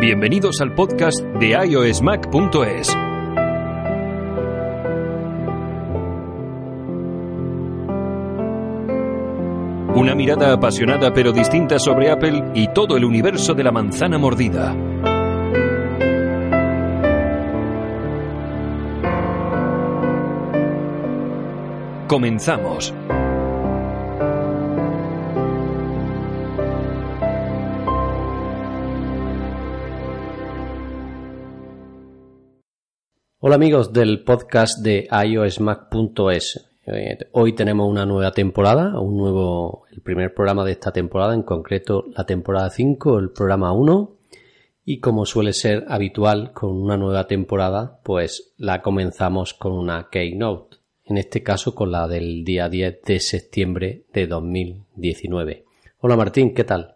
[0.00, 2.88] Bienvenidos al podcast de iOSMac.es.
[9.94, 14.74] Una mirada apasionada pero distinta sobre Apple y todo el universo de la manzana mordida.
[22.08, 22.94] Comenzamos.
[33.42, 36.72] Hola amigos del podcast de iOSmac.es.
[36.84, 41.42] Eh, hoy tenemos una nueva temporada, un nuevo, el primer programa de esta temporada, en
[41.42, 44.12] concreto la temporada 5, el programa 1.
[44.84, 50.76] Y como suele ser habitual con una nueva temporada, pues la comenzamos con una Keynote.
[51.06, 55.64] En este caso con la del día 10 de septiembre de 2019.
[56.00, 56.94] Hola Martín, ¿qué tal?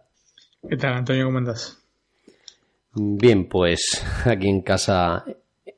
[0.69, 1.25] ¿Qué tal Antonio?
[1.25, 1.79] ¿Cómo andas?
[2.93, 5.25] Bien, pues aquí en casa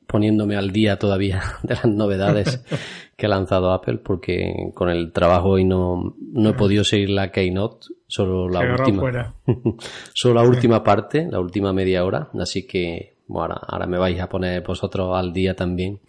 [0.08, 2.64] poniéndome al día todavía de las novedades
[3.16, 7.32] que ha lanzado Apple porque con el trabajo hoy no, no he podido seguir la
[7.32, 9.34] Keynote, solo la última.
[10.14, 14.30] solo la última parte, la última media hora, así que bueno, ahora, me vais a
[14.30, 16.00] poner vosotros al día también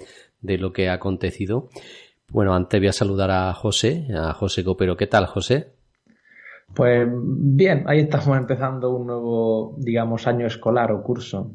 [0.41, 1.69] de lo que ha acontecido.
[2.31, 4.97] Bueno, antes voy a saludar a José, a José Copero.
[4.97, 5.73] ¿Qué tal, José?
[6.75, 11.51] Pues bien, ahí estamos empezando un nuevo, digamos, año escolar o curso.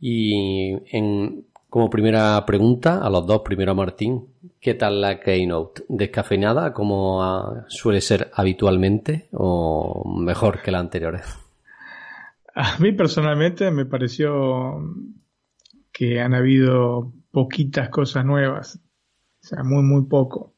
[0.00, 4.28] Y en, como primera pregunta, a los dos, primero a Martín,
[4.60, 5.84] ¿qué tal la Keynote?
[5.88, 11.20] ¿Descafeinada como suele ser habitualmente o mejor que la anterior?
[12.54, 14.82] A mí personalmente me pareció
[15.92, 18.80] que han habido poquitas cosas nuevas,
[19.42, 20.54] o sea, muy, muy poco.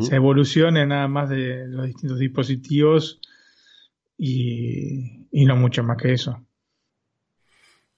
[0.00, 3.18] Se evoluciona nada más de los distintos dispositivos
[4.18, 6.44] y, y no mucho más que eso.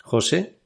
[0.05, 0.62] José.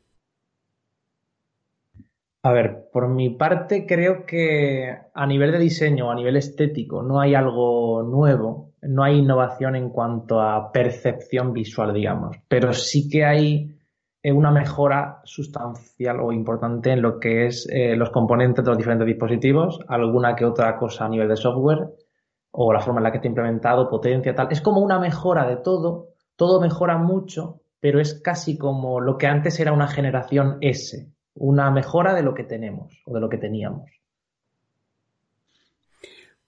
[2.46, 7.18] A ver, por mi parte creo que a nivel de diseño, a nivel estético, no
[7.18, 13.24] hay algo nuevo, no hay innovación en cuanto a percepción visual, digamos, pero sí que
[13.24, 13.76] hay
[14.22, 18.78] eh, una mejora sustancial o importante en lo que es eh, los componentes de los
[18.78, 21.96] diferentes dispositivos, alguna que otra cosa a nivel de software
[22.52, 24.46] o la forma en la que está implementado, potencia, tal.
[24.52, 29.26] Es como una mejora de todo, todo mejora mucho, pero es casi como lo que
[29.26, 33.38] antes era una generación S una mejora de lo que tenemos o de lo que
[33.38, 33.90] teníamos.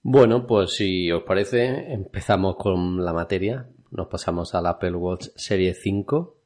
[0.03, 3.69] Bueno, pues si os parece, empezamos con la materia.
[3.91, 6.37] Nos pasamos al Apple Watch Serie 5,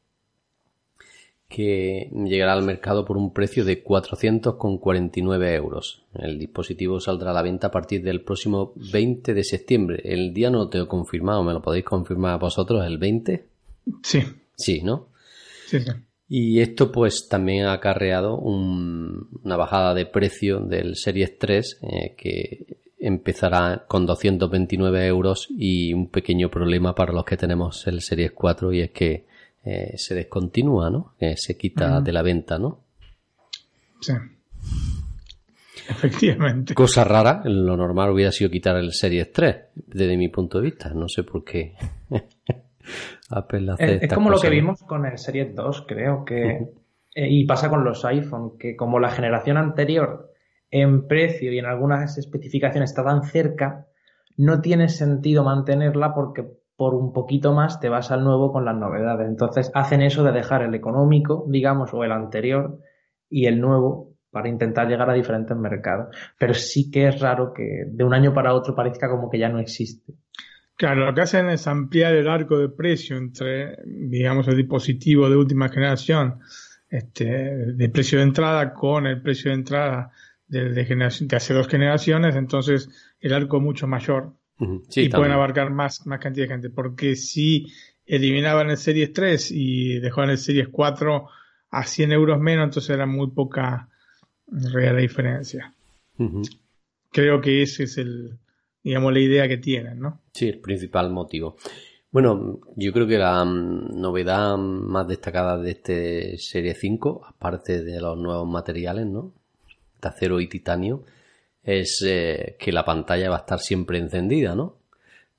[1.48, 6.04] que llegará al mercado por un precio de 449 euros.
[6.14, 10.00] El dispositivo saldrá a la venta a partir del próximo 20 de septiembre.
[10.04, 13.46] El día no lo tengo confirmado, ¿me lo podéis confirmar vosotros el 20?
[14.02, 14.22] Sí.
[14.56, 15.08] Sí, ¿no?
[15.66, 15.90] Sí, sí.
[16.34, 22.78] Y esto pues también ha acarreado una bajada de precio del Series 3 eh, que
[22.98, 28.72] empezará con 229 euros y un pequeño problema para los que tenemos el Series 4
[28.72, 29.26] y es que
[29.62, 31.12] eh, se descontinúa, ¿no?
[31.36, 32.80] se quita de la venta, ¿no?
[34.00, 34.14] Sí.
[35.90, 36.72] Efectivamente.
[36.72, 40.94] Cosa rara, lo normal hubiera sido quitar el Series 3, desde mi punto de vista.
[40.94, 41.74] No sé por qué.
[43.78, 46.68] Es, como lo que vimos con el Series 2, creo que.
[47.14, 50.30] Eh, y pasa con los iPhone, que como la generación anterior
[50.70, 53.86] en precio y en algunas especificaciones está tan cerca,
[54.38, 56.46] no tiene sentido mantenerla porque
[56.76, 59.28] por un poquito más te vas al nuevo con las novedades.
[59.28, 62.78] Entonces hacen eso de dejar el económico, digamos, o el anterior
[63.28, 66.16] y el nuevo para intentar llegar a diferentes mercados.
[66.38, 69.50] Pero sí que es raro que de un año para otro parezca como que ya
[69.50, 70.14] no existe.
[70.82, 75.36] Claro, lo que hacen es ampliar el arco de precio entre, digamos, el dispositivo de
[75.36, 76.40] última generación,
[76.88, 80.10] este, de precio de entrada con el precio de entrada
[80.48, 82.88] de, generación, de hace dos generaciones, entonces
[83.20, 86.70] el arco es mucho mayor y pueden abarcar más, más cantidad de gente.
[86.70, 87.72] Porque si
[88.04, 91.28] eliminaban el Series 3 y dejaban el Series 4
[91.70, 93.88] a 100 euros menos, entonces era muy poca,
[94.48, 95.72] real la diferencia.
[97.12, 98.40] Creo que ese es el,
[98.82, 100.20] digamos, la idea que tienen, ¿no?
[100.32, 101.56] Sí, el principal motivo.
[102.10, 108.18] Bueno, yo creo que la novedad más destacada de este Serie 5, aparte de los
[108.18, 109.32] nuevos materiales, ¿no?
[110.00, 111.04] De acero y titanio,
[111.62, 114.82] es eh, que la pantalla va a estar siempre encendida, ¿no?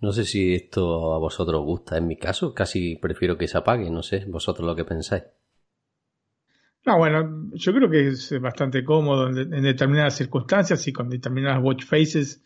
[0.04, 1.98] No sé si esto a vosotros os gusta.
[1.98, 3.90] En mi caso, casi prefiero que se apague.
[3.90, 5.24] No sé, vosotros lo que pensáis.
[6.86, 11.86] No, bueno, yo creo que es bastante cómodo en, determinadas circunstancias y con determinadas watch
[11.86, 12.44] faces.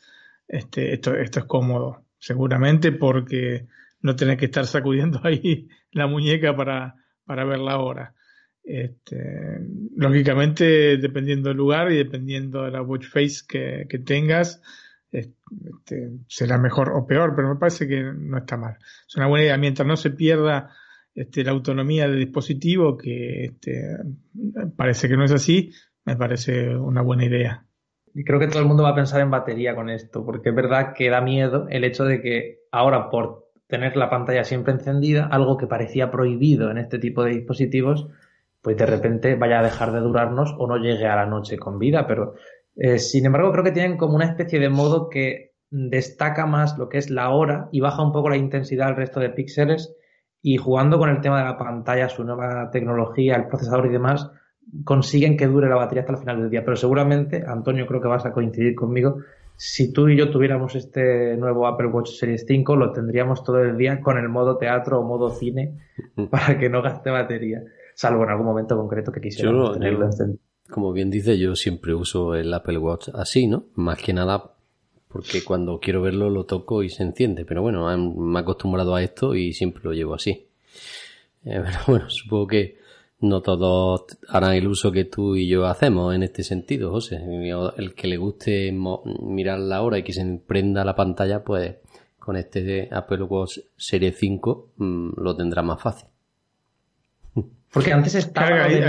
[0.47, 3.67] Este, esto, esto es cómodo, seguramente, porque
[4.01, 6.95] no tenés que estar sacudiendo ahí la muñeca para,
[7.25, 8.13] para ver la hora.
[8.63, 9.59] Este,
[9.95, 14.61] lógicamente, dependiendo del lugar y dependiendo de la watch face que, que tengas,
[15.11, 18.77] este, será mejor o peor, pero me parece que no está mal.
[19.07, 19.57] Es una buena idea.
[19.57, 20.75] Mientras no se pierda
[21.15, 23.97] este, la autonomía del dispositivo, que este,
[24.75, 25.71] parece que no es así,
[26.05, 27.66] me parece una buena idea.
[28.25, 30.93] Creo que todo el mundo va a pensar en batería con esto, porque es verdad
[30.93, 35.57] que da miedo el hecho de que ahora por tener la pantalla siempre encendida, algo
[35.57, 38.07] que parecía prohibido en este tipo de dispositivos,
[38.61, 41.79] pues de repente vaya a dejar de durarnos o no llegue a la noche con
[41.79, 42.33] vida, pero
[42.77, 46.89] eh, sin embargo, creo que tienen como una especie de modo que destaca más lo
[46.89, 49.95] que es la hora y baja un poco la intensidad al resto de píxeles.
[50.41, 54.29] Y jugando con el tema de la pantalla, su nueva tecnología, el procesador y demás,
[54.83, 56.63] consiguen que dure la batería hasta el final del día.
[56.63, 59.19] Pero seguramente, Antonio, creo que vas a coincidir conmigo,
[59.55, 63.75] si tú y yo tuviéramos este nuevo Apple Watch Series 5, lo tendríamos todo el
[63.77, 65.79] día con el modo teatro o modo cine
[66.29, 67.63] para que no gaste batería,
[67.95, 72.35] salvo en algún momento concreto que quisiéramos tenerlo encendido como bien dice, yo siempre uso
[72.35, 73.65] el Apple Watch así, ¿no?
[73.75, 74.51] Más que nada
[75.07, 77.45] porque cuando quiero verlo lo toco y se enciende.
[77.45, 80.47] Pero bueno, me he acostumbrado a esto y siempre lo llevo así.
[81.45, 82.77] Eh, pero bueno, supongo que
[83.19, 87.19] no todos harán el uso que tú y yo hacemos en este sentido, José.
[87.77, 88.71] El que le guste
[89.21, 91.77] mirar la hora y que se prenda la pantalla, pues
[92.19, 96.09] con este Apple Watch Serie 5 mm, lo tendrá más fácil.
[97.71, 98.81] Porque antes estaba ahí,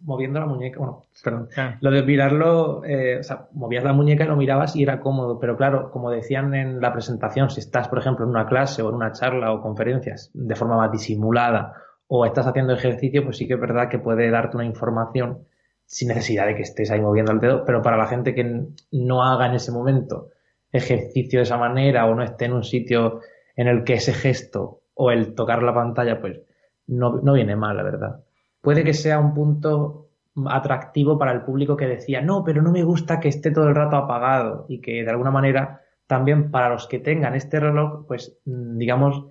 [0.00, 1.48] moviendo la muñeca, bueno, perdón,
[1.80, 5.38] lo de mirarlo, eh, o sea, movías la muñeca y lo mirabas y era cómodo,
[5.40, 8.90] pero claro, como decían en la presentación, si estás, por ejemplo, en una clase o
[8.90, 11.74] en una charla o conferencias de forma más disimulada
[12.08, 15.46] o estás haciendo ejercicio, pues sí que es verdad que puede darte una información
[15.84, 19.22] sin necesidad de que estés ahí moviendo el dedo, pero para la gente que no
[19.22, 20.30] haga en ese momento
[20.72, 23.20] ejercicio de esa manera o no esté en un sitio
[23.54, 26.40] en el que ese gesto o el tocar la pantalla, pues
[26.86, 28.24] no, no viene mal, la verdad.
[28.60, 30.08] Puede que sea un punto
[30.48, 33.74] atractivo para el público que decía, no, pero no me gusta que esté todo el
[33.74, 38.38] rato apagado y que de alguna manera también para los que tengan este reloj, pues
[38.44, 39.24] mm, digamos,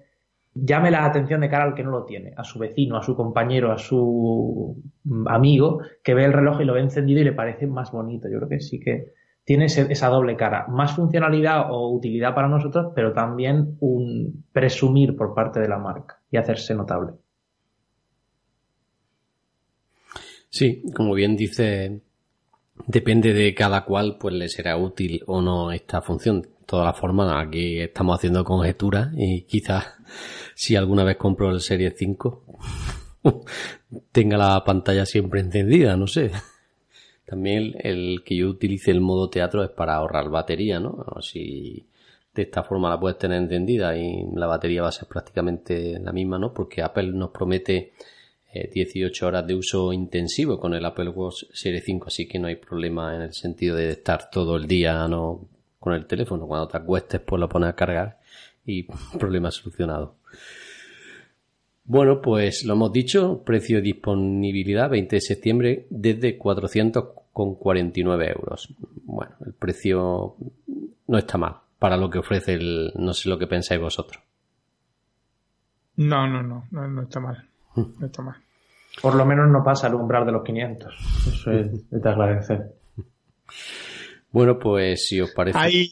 [0.56, 3.16] llame la atención de cara al que no lo tiene, a su vecino, a su
[3.16, 7.34] compañero, a su mm, amigo, que ve el reloj y lo ve encendido y le
[7.34, 8.30] parece más bonito.
[8.30, 9.14] Yo creo que sí que
[9.44, 15.36] tiene esa doble cara, más funcionalidad o utilidad para nosotros, pero también un presumir por
[15.36, 17.14] parte de la marca y hacerse notable.
[20.50, 22.02] Sí, como bien dice,
[22.88, 26.48] depende de cada cual, pues le será útil o no esta función.
[26.66, 29.86] Todas formas, aquí estamos haciendo conjeturas y quizás
[30.56, 32.44] si alguna vez compro el Serie 5
[34.12, 36.32] tenga la pantalla siempre encendida, no sé.
[37.26, 41.06] También el, que yo utilice el modo teatro es para ahorrar batería, ¿no?
[41.22, 41.86] Si
[42.34, 46.12] de esta forma la puedes tener encendida y la batería va a ser prácticamente la
[46.12, 46.54] misma, ¿no?
[46.54, 47.94] Porque Apple nos promete
[48.54, 52.48] 18 eh, horas de uso intensivo con el Apple Watch Serie 5, así que no
[52.48, 55.55] hay problema en el sentido de estar todo el día no
[55.86, 56.48] con el teléfono.
[56.48, 58.18] Cuando te acuestes, pues lo pones a cargar
[58.66, 58.84] y
[59.20, 60.16] problema solucionado.
[61.84, 68.74] Bueno, pues lo hemos dicho, precio de disponibilidad 20 de septiembre desde 449 euros.
[69.04, 70.36] Bueno, el precio
[71.06, 74.24] no está mal para lo que ofrece el, no sé lo que pensáis vosotros.
[75.98, 77.48] No, no, no, no, no está mal.
[77.76, 78.38] No está mal.
[79.04, 81.28] Por lo menos no pasa el umbral de los 500.
[81.28, 82.74] Eso es de agradecer.
[84.36, 85.58] Bueno, pues si os parece.
[85.58, 85.90] Hay,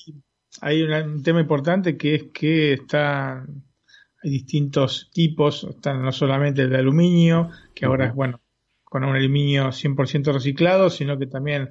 [0.59, 6.69] hay un tema importante que es que está, hay distintos tipos, están no solamente el
[6.69, 8.41] de aluminio, que ahora es bueno,
[8.83, 11.69] con un aluminio 100% reciclado, sino que también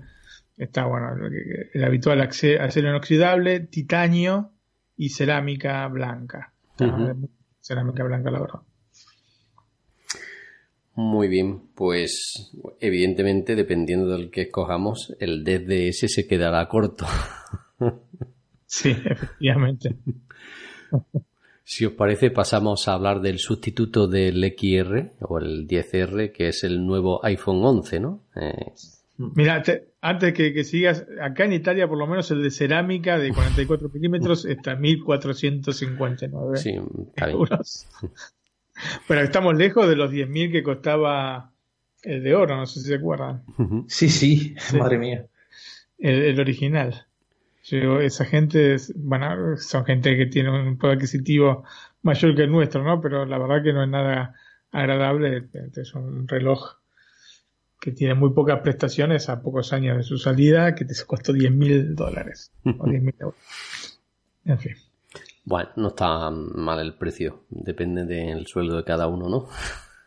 [0.56, 1.10] está bueno
[1.74, 4.52] el, habitual acero inoxidable, titanio
[4.96, 6.54] y cerámica blanca.
[7.60, 8.60] Cerámica blanca, la verdad.
[10.94, 17.06] Muy bien, pues evidentemente dependiendo del que escojamos, el DDS se quedará corto.
[18.66, 19.96] sí, efectivamente.
[21.64, 26.64] Si os parece, pasamos a hablar del sustituto del XR o el 10R, que es
[26.64, 28.20] el nuevo iPhone 11, ¿no?
[28.36, 28.72] Eh,
[29.16, 29.62] Mira,
[30.00, 33.88] antes que, que, sigas, acá en Italia por lo menos el de cerámica de 44
[33.94, 36.74] milímetros está a 1459 sí,
[37.16, 37.86] euros.
[39.08, 41.50] Pero estamos lejos de los 10.000 que costaba
[42.02, 43.44] el de oro, no sé si se acuerdan.
[43.88, 45.26] Sí, sí, madre mía.
[45.98, 47.06] El, original.
[47.62, 51.64] esa gente, bueno, son gente que tiene un poder adquisitivo
[52.02, 53.00] mayor que el nuestro, ¿no?
[53.00, 54.34] Pero la verdad que no es nada
[54.72, 55.48] agradable.
[55.76, 56.76] Es un reloj
[57.80, 61.52] que tiene muy pocas prestaciones a pocos años de su salida, que te costó 10
[61.52, 64.00] mil dólares o 10 mil euros.
[64.44, 64.76] En fin.
[65.44, 69.46] Bueno, no está mal el precio, depende del sueldo de cada uno, ¿no?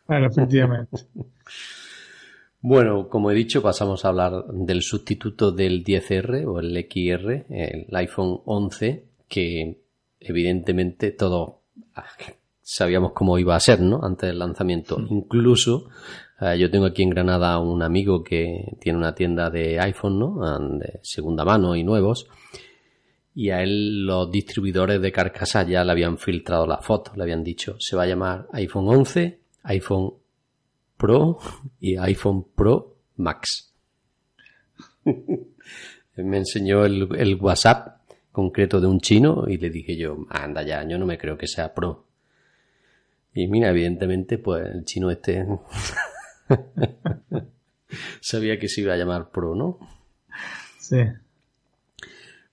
[0.07, 1.07] Bueno, efectivamente.
[2.61, 7.87] bueno, como he dicho, pasamos a hablar del sustituto del 10R o el XR, el
[7.91, 9.79] iPhone 11, que
[10.19, 11.55] evidentemente todos
[11.95, 12.05] ah,
[12.61, 13.99] sabíamos cómo iba a ser, ¿no?
[14.03, 14.99] Antes del lanzamiento.
[15.09, 15.87] Incluso
[16.41, 20.43] eh, yo tengo aquí en Granada un amigo que tiene una tienda de iPhone, ¿no?
[20.43, 22.27] Ah, de segunda mano y nuevos.
[23.35, 27.43] Y a él los distribuidores de carcasa ya le habían filtrado la foto, le habían
[27.43, 30.13] dicho, se va a llamar iPhone 11, iPhone
[30.97, 31.37] Pro
[31.79, 33.73] y iPhone Pro Max.
[36.15, 37.99] Me enseñó el, el WhatsApp
[38.31, 41.47] concreto de un chino y le dije yo, anda ya, yo no me creo que
[41.47, 42.05] sea Pro.
[43.33, 45.45] Y mira, evidentemente, pues el chino este
[48.21, 49.79] Sabía que se iba a llamar Pro, ¿no?
[50.79, 50.97] Sí.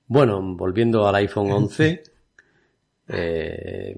[0.07, 2.03] Bueno, volviendo al iPhone 11,
[3.09, 3.97] eh,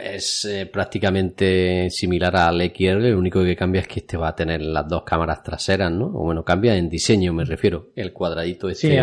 [0.00, 4.36] es eh, prácticamente similar al XR, lo único que cambia es que este va a
[4.36, 6.06] tener las dos cámaras traseras, ¿no?
[6.06, 7.90] O bueno, cambia en diseño, me refiero.
[7.96, 9.02] El cuadradito este.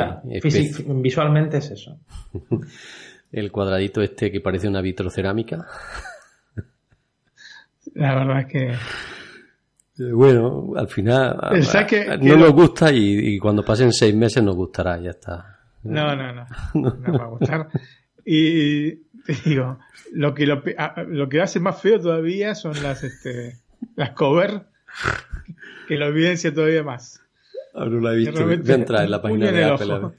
[0.50, 2.00] Sí, visualmente es eso.
[3.32, 5.68] el cuadradito este que parece una vitrocerámica.
[7.94, 8.72] La verdad es que
[10.14, 11.38] bueno, al final
[12.22, 15.60] no nos gusta y, cuando pasen seis meses nos gustará, ya está.
[15.84, 17.68] No, no, no, no va a gustar.
[18.26, 18.92] Y
[19.26, 19.80] te digo,
[20.14, 23.58] lo que lo, que hace más feo todavía son las este
[23.96, 24.64] las cover
[25.88, 27.22] que lo evidencia todavía más.
[27.74, 28.44] Ahora no la he visto.
[28.44, 30.12] Voy a entrar en la página de Apple.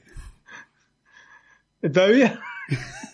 [1.91, 2.39] Todavía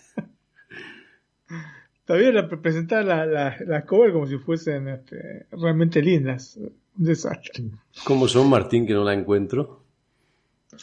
[2.10, 6.56] Todavía presentar las la, covers como si fuesen este, realmente lindas.
[6.56, 7.66] Un desastre.
[8.02, 9.84] ¿Cómo son, Martín, que no la encuentro?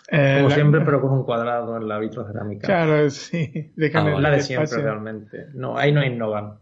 [0.09, 2.65] Eh, como siempre, pero con un cuadrado en la vitrocerámica.
[2.65, 3.73] Claro, sí.
[3.93, 5.47] Ah, la de siempre, realmente.
[5.53, 6.59] No, ahí no innovan.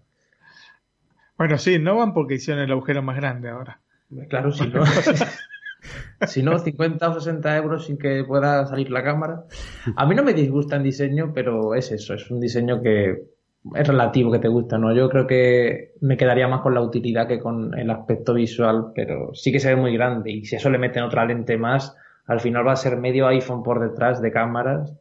[1.37, 3.81] Bueno, sí, innovan porque hicieron el agujero más grande ahora.
[4.29, 4.83] Claro, si no.
[6.25, 9.43] si no, 50 o 60 euros sin que pueda salir la cámara.
[9.95, 13.34] A mí no me disgusta el diseño, pero es eso, es un diseño que
[13.73, 14.93] es relativo que te gusta, ¿no?
[14.93, 19.33] Yo creo que me quedaría más con la utilidad que con el aspecto visual, pero
[19.33, 21.95] sí que se ve muy grande y si eso le meten otra lente más,
[22.27, 24.93] al final va a ser medio iPhone por detrás de cámaras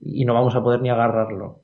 [0.00, 1.60] y no vamos a poder ni agarrarlo.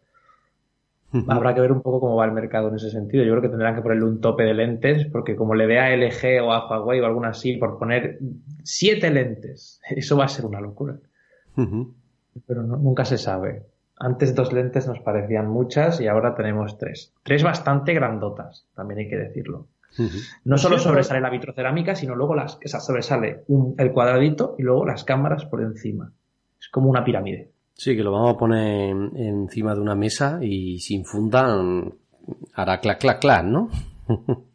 [1.26, 3.24] Habrá que ver un poco cómo va el mercado en ese sentido.
[3.24, 5.96] Yo creo que tendrán que ponerle un tope de lentes, porque como le vea a
[5.96, 8.20] LG o a Huawei o alguna así, por poner
[8.62, 10.96] siete lentes, eso va a ser una locura.
[12.46, 13.64] Pero nunca se sabe.
[14.02, 17.12] Antes dos lentes nos parecían muchas y ahora tenemos tres.
[17.22, 19.66] Tres bastante grandotas, también hay que decirlo.
[20.42, 23.44] No solo sobresale la vitrocerámica, sino luego las, esa sobresale
[23.76, 26.12] el cuadradito y luego las cámaras por encima.
[26.58, 27.50] Es como una pirámide.
[27.74, 31.62] Sí, que lo vamos a poner encima de una mesa y sin funda
[32.54, 33.68] hará clac, clac, clac, ¿no?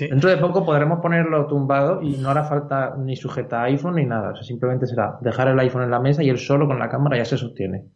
[0.00, 4.32] Dentro de poco podremos ponerlo tumbado y no hará falta ni sujeta iPhone ni nada.
[4.32, 7.16] O simplemente será dejar el iPhone en la mesa y él solo con la cámara
[7.16, 7.86] ya se sostiene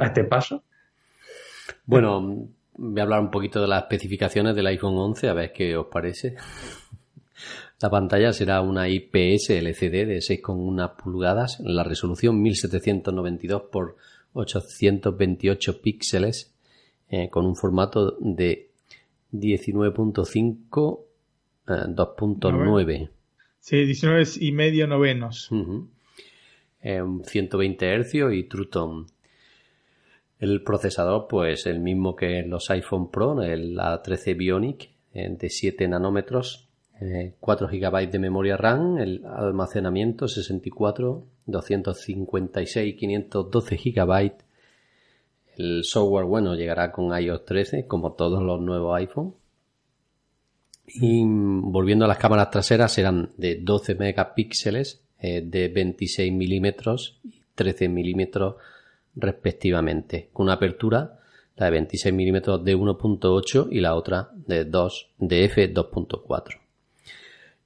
[0.00, 0.62] a este paso?
[1.86, 5.76] Bueno, voy a hablar un poquito de las especificaciones del iPhone 11, a ver qué
[5.76, 6.36] os parece.
[7.80, 13.96] La pantalla será una IPS LCD de 6,1 pulgadas, la resolución 1792 por
[14.34, 16.54] 828 píxeles,
[17.08, 18.70] eh, con un formato de
[19.32, 21.00] 19.5
[21.66, 22.94] 2.9.
[22.94, 23.10] Eh,
[23.60, 25.50] sí, 19 y medio novenos.
[26.80, 29.06] 120 Hz y True Tone.
[30.42, 35.86] El procesador, pues el mismo que los iPhone Pro, el A13 Bionic eh, de 7
[35.86, 36.68] nanómetros,
[37.38, 44.32] 4 eh, GB de memoria RAM, el almacenamiento 64, 256 512 GB.
[45.58, 49.36] El software, bueno, llegará con iOS 13, como todos los nuevos iPhone.
[50.88, 57.42] Y volviendo a las cámaras traseras, serán de 12 megapíxeles, eh, de 26 milímetros y
[57.54, 58.56] 13 milímetros
[59.14, 61.18] respectivamente, con una apertura,
[61.56, 66.58] la de 26 milímetros de 1.8 y la otra de 2 de f 2.4.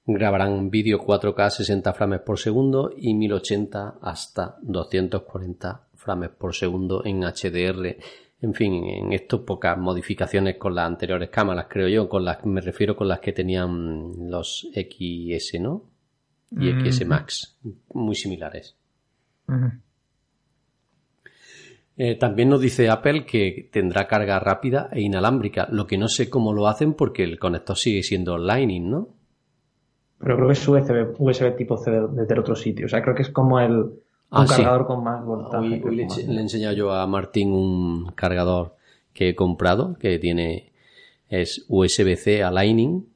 [0.08, 7.22] Grabarán vídeo 4K 60 frames por segundo y 1080 hasta 240 frames por segundo en
[7.22, 7.96] HDR.
[8.40, 12.60] En fin, en esto pocas modificaciones con las anteriores cámaras, creo yo, con las me
[12.60, 15.82] refiero con las que tenían los XS, ¿no?
[16.52, 17.58] Y XS Max,
[17.92, 18.76] muy similares.
[21.98, 26.28] Eh, también nos dice Apple que tendrá carga rápida e inalámbrica, lo que no sé
[26.28, 29.08] cómo lo hacen porque el conector sigue siendo Lightning, ¿no?
[30.18, 32.86] Pero creo que es USB, USB tipo C desde otro sitio.
[32.86, 33.92] O sea, creo que es como el un
[34.30, 34.56] Ah, sí.
[34.56, 35.56] cargador con más voltaje.
[35.66, 38.74] Hoy, hoy le, le he enseñado yo a Martín un cargador
[39.12, 40.72] que he comprado que tiene
[41.28, 43.06] es USB-C a Lightning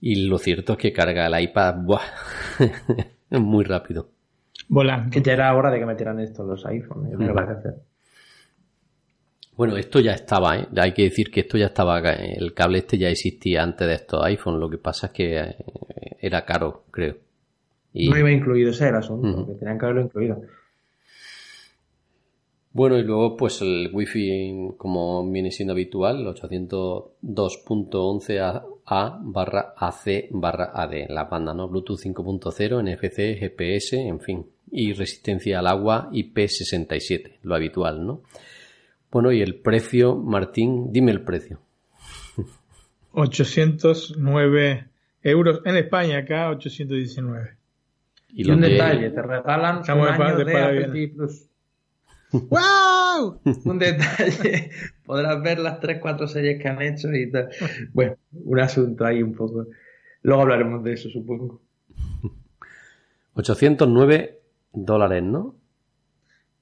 [0.00, 2.00] y lo cierto es que carga el iPad ¡buah!
[3.30, 4.08] muy rápido.
[4.68, 5.10] Volando.
[5.10, 7.12] Que ya era hora de que metieran esto los iPhones.
[7.12, 7.74] Yo creo que hacer.
[9.56, 10.66] Bueno, esto ya estaba, ¿eh?
[10.76, 14.22] hay que decir que esto ya estaba, el cable este ya existía antes de estos
[14.22, 15.56] iPhone, lo que pasa es que eh,
[16.20, 17.16] era caro, creo.
[17.94, 20.42] Y, No iba incluido, ese era el asunto, que tenían que haberlo incluido.
[22.72, 30.72] Bueno, y luego pues el Wi-Fi como viene siendo habitual, el 802.11a barra AC barra
[30.74, 31.68] AD, la banda, ¿no?
[31.68, 34.44] Bluetooth 5.0, NFC, GPS, en fin.
[34.70, 38.22] Y resistencia al agua IP67, lo habitual, ¿no?
[39.10, 41.60] Bueno, y el precio, Martín, dime el precio.
[43.12, 44.88] 809
[45.22, 45.60] euros.
[45.64, 47.56] En España, acá 819.
[48.34, 51.46] Y, un de- detalle, te regalan Estamos un año de de Plus.
[52.32, 53.40] ¡Wow!
[53.64, 54.70] Un detalle.
[55.06, 57.48] Podrás ver las 3-4 series que han hecho y tal.
[57.94, 59.66] Bueno, un asunto ahí un poco.
[60.22, 61.62] Luego hablaremos de eso, supongo.
[63.34, 64.40] 809
[64.76, 65.56] dólares, ¿no?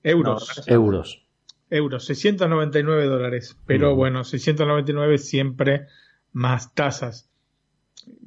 [0.02, 0.64] Euros.
[0.66, 1.26] No, Euros.
[1.70, 3.58] euros, 699 dólares.
[3.66, 5.86] Pero bueno, 699 siempre
[6.32, 7.30] más tasas.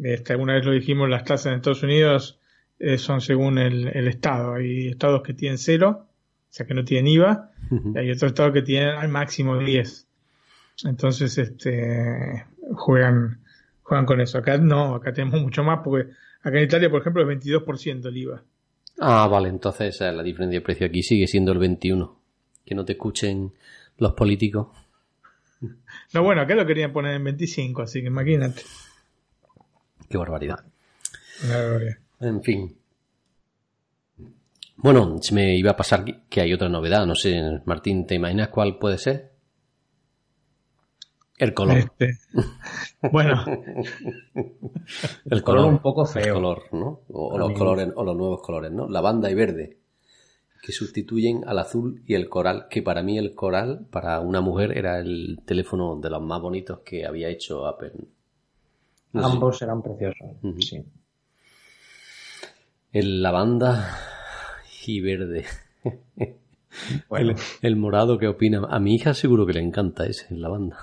[0.03, 2.39] Este, alguna vez lo dijimos, las tasas en Estados Unidos
[2.79, 4.55] eh, son según el, el estado.
[4.55, 8.53] Hay estados que tienen cero, o sea que no tienen IVA, y hay otros estados
[8.53, 10.07] que tienen al máximo 10.
[10.85, 13.41] Entonces, este, juegan,
[13.81, 14.37] juegan con eso.
[14.37, 18.17] Acá no, acá tenemos mucho más, porque acá en Italia, por ejemplo, es 22% el
[18.17, 18.43] IVA.
[18.99, 22.19] Ah, vale, entonces la diferencia de precio aquí sigue siendo el 21.
[22.65, 23.53] Que no te escuchen
[23.97, 24.67] los políticos.
[26.13, 28.61] No, bueno, acá lo querían poner en 25, así que imagínate.
[30.07, 30.63] Qué barbaridad.
[32.21, 32.77] En fin.
[34.77, 37.05] Bueno, se me iba a pasar que hay otra novedad.
[37.05, 39.31] No sé, Martín, ¿te imaginas cuál puede ser?
[41.37, 41.77] El color.
[41.77, 42.17] Este,
[43.11, 43.45] bueno,
[45.29, 46.23] El color un poco feo.
[46.25, 47.01] El color, ¿no?
[47.09, 48.87] O, los colores, o los nuevos colores, ¿no?
[48.89, 49.77] Lavanda y verde.
[50.63, 52.65] Que sustituyen al azul y el coral.
[52.69, 56.79] Que para mí el coral, para una mujer, era el teléfono de los más bonitos
[56.79, 57.91] que había hecho Apple.
[59.13, 59.33] No sé.
[59.33, 60.27] Ambos serán preciosos.
[60.59, 60.83] Sí.
[62.91, 63.95] El lavanda
[64.87, 65.45] y verde.
[67.09, 68.67] Bueno, El, el morado, ¿qué opina?
[68.69, 70.77] A mi hija seguro que le encanta ese, el lavanda.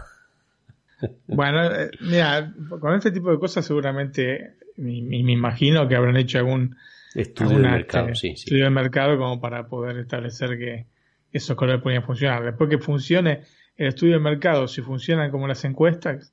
[1.26, 6.38] Bueno, eh, mira, con este tipo de cosas seguramente, y me imagino que habrán hecho
[6.38, 6.76] algún,
[7.14, 8.44] Estudio de alguna, mercado, este, sí, sí.
[8.44, 10.86] estudio de mercado como para poder establecer que
[11.32, 12.44] esos colores podían funcionar.
[12.44, 13.42] Después que funcione
[13.76, 16.32] el estudio de mercado, si funcionan como las encuestas,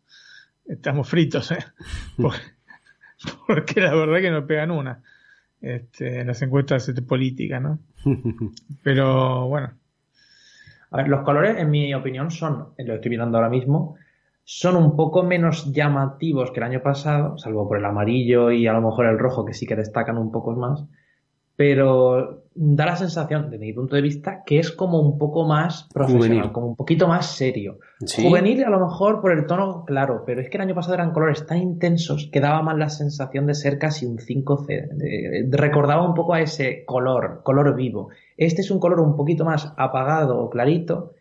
[0.66, 1.60] estamos fritos, ¿eh?
[2.18, 2.40] Porque,
[3.46, 5.04] porque la verdad que no pegan una.
[5.62, 7.80] Este, las encuestas este, políticas, ¿no?
[8.84, 9.74] Pero bueno,
[10.90, 13.96] A ver, los colores, en mi opinión, son, lo estoy mirando ahora mismo,
[14.44, 18.74] son un poco menos llamativos que el año pasado, salvo por el amarillo y a
[18.74, 20.86] lo mejor el rojo, que sí que destacan un poco más.
[21.56, 25.88] Pero da la sensación, desde mi punto de vista, que es como un poco más
[25.94, 26.52] profesional, Juvenil.
[26.52, 27.78] como un poquito más serio.
[28.00, 28.28] ¿Sí?
[28.28, 31.12] Juvenil a lo mejor por el tono, claro, pero es que el año pasado eran
[31.12, 34.88] colores tan intensos que daba más la sensación de ser casi un 5C.
[34.92, 38.10] de- recordaba un poco a ese color, color vivo.
[38.38, 41.14] Este es un color un poquito más apagado o clarito,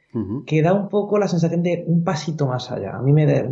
[0.46, 2.96] Que da un poco la sensación de un pasito más allá.
[2.96, 3.48] A mí me, de-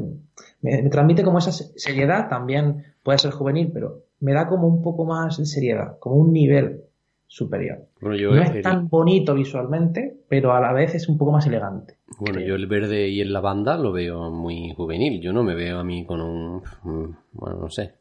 [0.62, 4.66] me, me transmite como esa se- seriedad, también puede ser juvenil, pero me da como
[4.66, 6.82] un poco más de seriedad, como un nivel
[7.28, 7.86] superior.
[8.00, 11.30] Bueno, yo, No el, es tan bonito visualmente, pero a la vez es un poco
[11.32, 11.94] más elegante.
[12.18, 15.20] bueno, yo el verde y el lavanda lo veo muy juvenil.
[15.20, 16.62] Yo no me veo a mí con un...
[16.82, 17.92] mm, Bueno, no sé.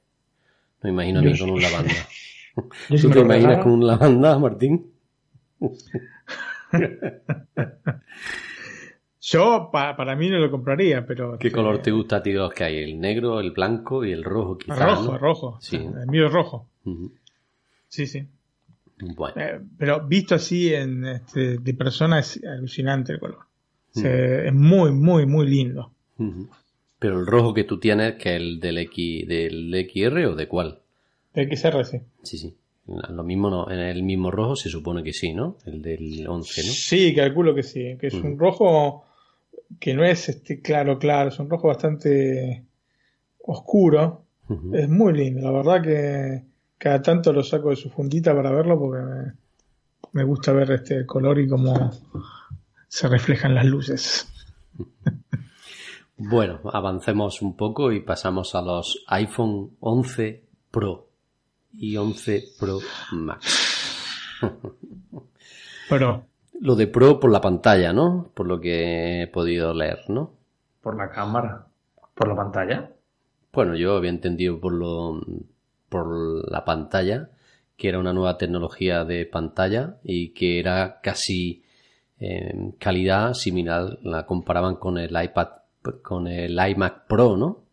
[0.82, 1.42] No me imagino a Yo mí sí.
[1.44, 1.94] con un lavanda.
[2.90, 4.88] Si ¿Tú te imaginas con un lavanda, Martín?
[9.30, 11.38] yo pa- para mí no lo compraría, pero...
[11.38, 12.78] ¿Qué este, color te gusta a ti de los que hay?
[12.78, 14.80] El negro, el blanco y el rojo, quizás.
[14.80, 15.18] Rojo, ¿no?
[15.18, 15.58] rojo.
[15.60, 15.76] Sí.
[15.76, 16.68] El mío es rojo.
[17.90, 18.26] Sí, sí.
[19.00, 19.42] Bueno.
[19.42, 23.40] Eh, pero visto así en, este, de persona es alucinante el color.
[23.96, 24.06] Mm.
[24.06, 25.92] Es muy, muy, muy lindo.
[26.98, 30.48] Pero el rojo que tú tienes, que es el del X, del XR o de
[30.48, 30.80] cuál?
[31.34, 32.00] XR, sí.
[32.24, 32.56] Sí, sí.
[32.88, 35.58] Lo mismo no, en el mismo rojo se supone que sí, ¿no?
[35.66, 36.72] El del 11, ¿no?
[36.72, 39.04] Sí, calculo que sí, que es un rojo
[39.80, 42.66] que no es este claro, claro, es un rojo bastante
[43.40, 44.24] oscuro.
[44.74, 46.44] Es muy lindo, la verdad que
[46.78, 49.34] cada tanto lo saco de su fundita para verlo porque
[50.14, 51.92] me, gusta ver este color y cómo
[52.88, 54.28] se reflejan las luces.
[56.20, 61.12] Bueno, avancemos un poco y pasamos a los iPhone 11 Pro
[61.74, 62.80] y 11 Pro
[63.12, 64.40] Max.
[65.88, 66.26] Pero
[66.60, 68.32] lo de Pro por la pantalla, ¿no?
[68.34, 70.34] Por lo que he podido leer, ¿no?
[70.82, 71.68] Por la cámara,
[72.14, 72.92] por la pantalla.
[73.54, 75.22] Bueno, yo había entendido por lo
[75.90, 77.30] por la pantalla
[77.78, 81.64] que era una nueva tecnología de pantalla y que era casi
[82.20, 85.50] en calidad similar, la comparaban con el iPad,
[86.02, 87.67] con el iMac Pro, ¿no?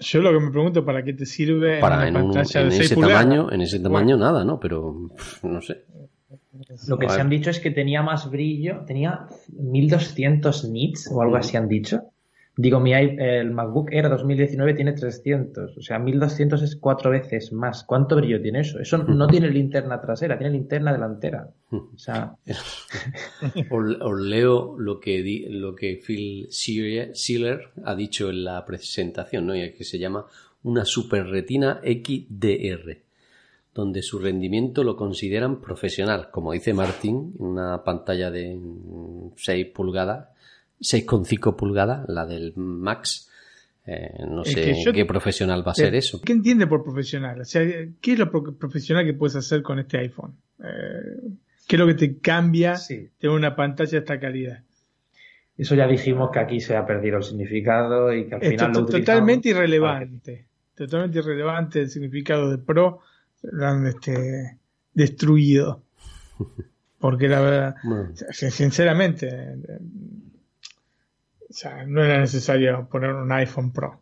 [0.00, 3.52] Yo lo que me pregunto, ¿para qué te sirve para en, pantalla de ese tamaño?
[3.52, 4.58] En ese tamaño nada, ¿no?
[4.58, 5.10] Pero
[5.42, 5.84] no sé.
[6.88, 11.36] Lo que se han dicho es que tenía más brillo, tenía 1200 nits o algo
[11.36, 12.09] así han dicho.
[12.62, 17.84] Digo, mi el MacBook Air 2019 tiene 300, o sea, 1200 es cuatro veces más.
[17.84, 18.78] ¿Cuánto brillo tiene eso?
[18.78, 21.48] Eso no tiene linterna trasera, tiene linterna delantera.
[21.70, 22.36] O sea...
[23.70, 29.56] os, leo lo que, lo que Phil Schiller ha dicho en la presentación, ¿no?
[29.56, 30.26] Y que se llama
[30.62, 32.98] una Super Retina XDR,
[33.72, 38.60] donde su rendimiento lo consideran profesional, como dice Martín, una pantalla de
[39.36, 40.28] 6 pulgadas
[40.80, 43.30] 6,5 pulgadas, la del Max.
[43.86, 46.20] Eh, no sé qué profesional va a ser eso.
[46.20, 47.40] ¿Qué entiende por profesional?
[47.40, 47.62] O sea,
[48.00, 50.34] ¿qué es lo profesional que puedes hacer con este iPhone?
[50.62, 51.20] Eh,
[51.66, 52.76] ¿Qué es lo que te cambia
[53.20, 54.62] de una pantalla de esta calidad?
[55.56, 58.86] Eso ya dijimos que aquí se ha perdido el significado y que al final lo
[58.86, 60.46] Totalmente irrelevante.
[60.74, 63.00] Totalmente irrelevante el significado de Pro.
[63.42, 64.56] Lo han este,
[64.94, 65.82] destruido.
[66.98, 67.74] Porque la verdad,
[68.30, 69.28] sinceramente,
[71.50, 74.00] o sea, no era necesario poner un iPhone Pro.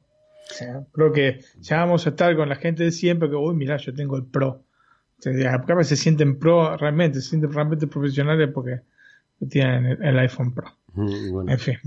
[0.51, 3.55] O sea, creo que ya vamos a estar con la gente de siempre que, uy,
[3.55, 4.65] mira, yo tengo el Pro.
[5.19, 8.81] O sea, acá se sienten pro realmente, se sienten realmente profesionales porque
[9.51, 10.69] tienen el, iPhone Pro.
[10.97, 11.79] En fin.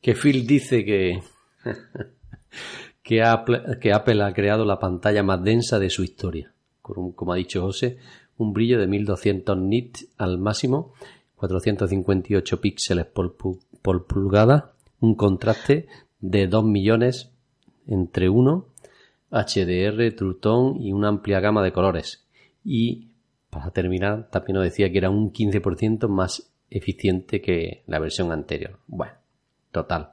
[0.00, 1.20] Que Phil dice que,
[3.02, 6.52] que, Apple, que Apple ha creado la pantalla más densa de su historia.
[6.82, 7.98] Como ha dicho José,
[8.36, 10.94] un brillo de 1200 nits al máximo,
[11.36, 15.86] 458 píxeles por, por pulgada un contraste
[16.20, 17.30] de 2 millones
[17.86, 18.66] entre 1,
[19.30, 22.26] HDR, True Tone y una amplia gama de colores.
[22.64, 23.08] Y
[23.50, 28.78] para terminar, también nos decía que era un 15% más eficiente que la versión anterior.
[28.86, 29.14] Bueno,
[29.72, 30.10] total.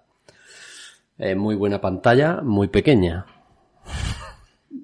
[1.36, 3.26] muy buena pantalla, muy pequeña.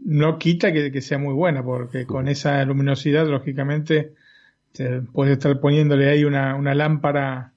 [0.04, 4.14] No quita que, sea muy buena, porque con esa luminosidad, lógicamente,
[5.14, 7.51] puedes estar poniéndole ahí una, una lámpara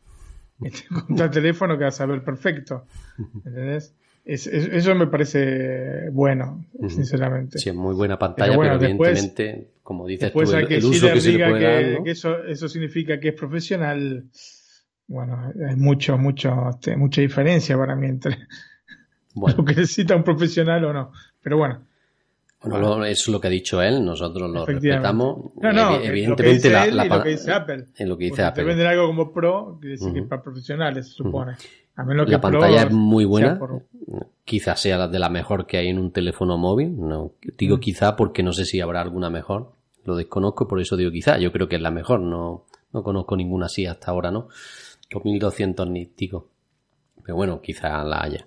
[1.06, 2.86] contra el teléfono que vas a ver perfecto.
[3.44, 3.94] ¿Entendés?
[4.24, 7.58] eso me parece bueno, sinceramente.
[7.58, 11.50] Sí, es muy buena pantalla, pero, evidentemente, como dices tú, el, uso que se le
[11.50, 14.24] puede dar, que eso, eso significa que es profesional.
[15.06, 18.38] Bueno, hay mucho, mucho, este, mucha diferencia para mí entre
[19.34, 21.12] lo que necesita un profesional o no.
[21.42, 21.82] Pero bueno,
[22.64, 25.52] bueno, es lo que ha dicho él, nosotros lo respetamos.
[25.56, 27.84] No, no, evidentemente que la, lo que dice Apple.
[27.96, 28.86] En lo que dice Apple.
[28.86, 31.56] Algo como Pro, quiere decir que es para profesionales, se supone.
[31.96, 33.58] A menos la pantalla es muy buena,
[34.44, 36.96] quizás sea la de la mejor que hay en un teléfono móvil.
[36.98, 39.72] No, digo quizá porque no sé si habrá alguna mejor.
[40.04, 41.38] Lo desconozco, por eso digo quizá.
[41.38, 44.48] Yo creo que es la mejor, no, no conozco ninguna así hasta ahora, ¿no?
[45.12, 46.48] Con 1200 nits, digo.
[47.22, 48.46] Pero bueno, quizá la haya.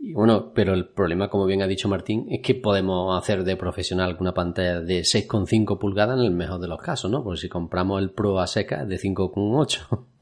[0.00, 3.56] Y bueno, pero el problema, como bien ha dicho Martín, es que podemos hacer de
[3.56, 7.24] profesional una pantalla de 6,5 pulgadas en el mejor de los casos, ¿no?
[7.24, 10.06] Porque si compramos el Pro a seca es de 5,8.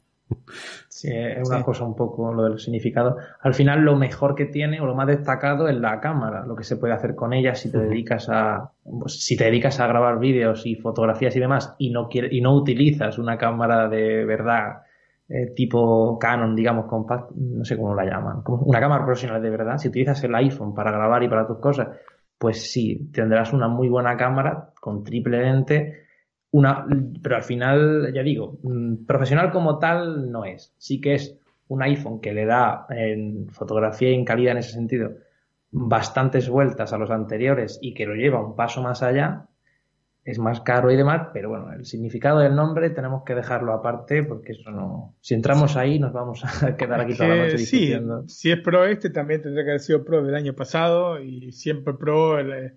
[0.89, 3.17] Sí, es una cosa un poco lo del significado.
[3.41, 6.65] Al final, lo mejor que tiene o lo más destacado es la cámara, lo que
[6.65, 10.19] se puede hacer con ella si te dedicas a pues, si te dedicas a grabar
[10.19, 14.86] vídeos y fotografías y demás y no y no utilizas una cámara de verdad
[15.29, 19.51] eh, tipo Canon, digamos, compact, no sé cómo la llaman, como una cámara profesional de
[19.51, 21.89] verdad, si utilizas el iPhone para grabar y para tus cosas,
[22.39, 26.07] pues sí, tendrás una muy buena cámara con triple lente,
[26.51, 26.87] una,
[27.23, 30.75] pero al final, ya digo, mm, profesional como tal no es.
[30.79, 34.73] Sí que es un iPhone que le da en fotografía y en calidad en ese
[34.73, 35.11] sentido
[35.71, 39.49] bastantes vueltas a los anteriores y que lo lleva un paso más allá,
[40.27, 44.25] es más caro y demás, pero bueno, el significado del nombre tenemos que dejarlo aparte
[44.25, 45.15] porque eso no.
[45.21, 48.23] Si entramos ahí, nos vamos a quedar aquí toda la noche discutiendo.
[48.27, 51.53] Sí, si es Pro este, también tendría que haber sido Pro del año pasado y
[51.53, 52.75] siempre Pro el,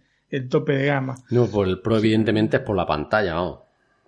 [0.48, 1.16] tope de gama.
[1.32, 3.60] No, por el Pro, evidentemente, es por la pantalla, vamos.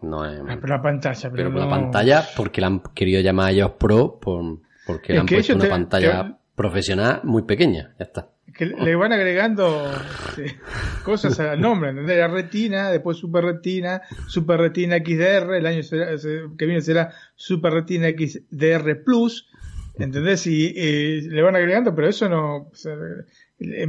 [0.04, 0.40] No es...
[0.48, 3.72] Ah, por la pantalla, pero, por la pantalla, porque la han querido llamar a ellos
[3.72, 8.96] Pro, por, porque le han puesto una pantalla profesional muy pequeña, ya está que le
[8.96, 9.92] van agregando
[10.30, 10.58] este,
[11.04, 12.18] cosas al nombre, ¿entendés?
[12.18, 15.82] La retina, después super retina, super retina XDR, el año
[16.58, 19.50] que viene será super retina XDR Plus,
[19.98, 20.46] ¿entendés?
[20.48, 22.72] Y, le van agregando, pero eso no,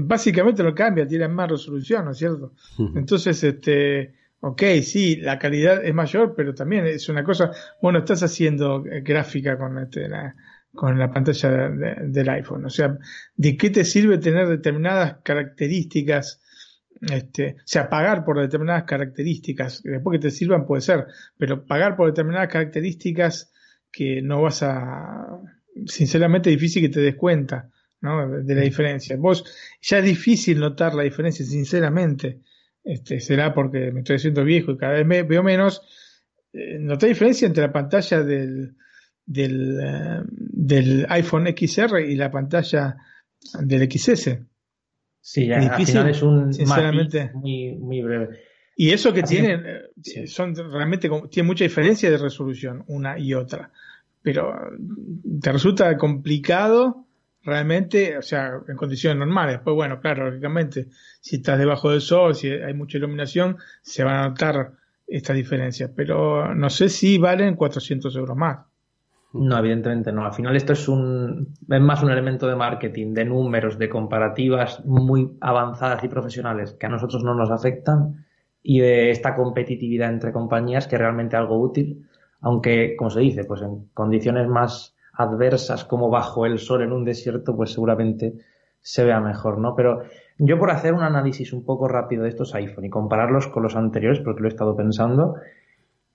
[0.00, 2.52] básicamente lo cambia, tiene más resolución, ¿no es cierto?
[2.94, 8.22] Entonces, este, ok, sí, la calidad es mayor, pero también es una cosa, bueno, estás
[8.22, 10.34] haciendo gráfica con este, la,
[10.74, 12.64] con la pantalla del iPhone.
[12.64, 12.96] O sea,
[13.36, 16.40] ¿de qué te sirve tener determinadas características?
[17.00, 21.06] Este, o sea, pagar por determinadas características, después que te sirvan puede ser,
[21.36, 23.52] pero pagar por determinadas características
[23.90, 25.40] que no vas a,
[25.86, 28.42] sinceramente es difícil que te des cuenta, ¿no?
[28.42, 29.16] De, la diferencia.
[29.16, 29.44] Vos,
[29.80, 32.40] ya es difícil notar la diferencia, sinceramente.
[32.84, 35.82] Este, será porque me estoy haciendo viejo y cada vez me, veo menos.
[36.52, 38.76] Eh, noté diferencia entre la pantalla del,
[39.26, 42.96] del, eh, del iPhone XR y la pantalla
[43.60, 44.38] del XS.
[45.20, 48.40] Sí, ya, difícil, al final es un sinceramente muy, muy breve.
[48.74, 53.70] Y eso que tienen, eh, son realmente, tiene mucha diferencia de resolución una y otra.
[54.22, 54.54] Pero
[55.40, 57.06] te resulta complicado
[57.42, 59.60] realmente, o sea, en condiciones normales.
[59.62, 60.88] Pues bueno, claro, lógicamente,
[61.20, 64.72] si estás debajo del sol, si hay mucha iluminación, se van a notar
[65.06, 65.90] estas diferencias.
[65.94, 68.71] Pero no sé si valen 400 euros más.
[69.32, 70.26] No, evidentemente no.
[70.26, 74.84] Al final esto es un es más un elemento de marketing, de números, de comparativas
[74.84, 78.26] muy avanzadas y profesionales que a nosotros no nos afectan
[78.62, 82.06] y de esta competitividad entre compañías que es realmente algo útil,
[82.40, 87.04] aunque como se dice, pues en condiciones más adversas como bajo el sol en un
[87.04, 88.34] desierto, pues seguramente
[88.80, 89.74] se vea mejor, ¿no?
[89.74, 90.02] Pero
[90.38, 93.76] yo por hacer un análisis un poco rápido de estos iPhone y compararlos con los
[93.76, 95.36] anteriores, porque lo he estado pensando,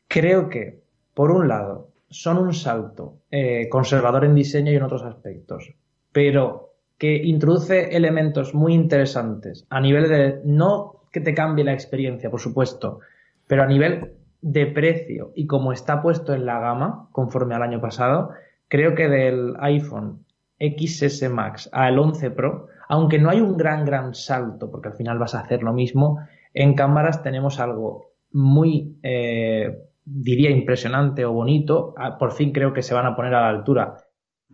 [0.08, 0.82] creo que,
[1.14, 5.74] por un lado, son un salto eh, conservador en diseño y en otros aspectos,
[6.12, 12.30] pero que introduce elementos muy interesantes a nivel de, no que te cambie la experiencia,
[12.30, 13.00] por supuesto,
[13.48, 17.82] pero a nivel de precio y como está puesto en la gama, conforme al año
[17.82, 18.32] pasado,
[18.68, 20.26] creo que del iPhone
[20.60, 25.20] XS Max al 11 Pro, aunque no hay un gran, gran salto, porque al final
[25.20, 26.20] vas a hacer lo mismo,
[26.54, 31.94] en cámaras tenemos algo muy eh, diría impresionante o bonito.
[31.98, 33.98] Ah, por fin creo que se van a poner a la altura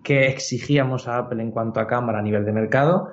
[0.03, 3.09] que exigíamos a Apple en cuanto a cámara a nivel de mercado.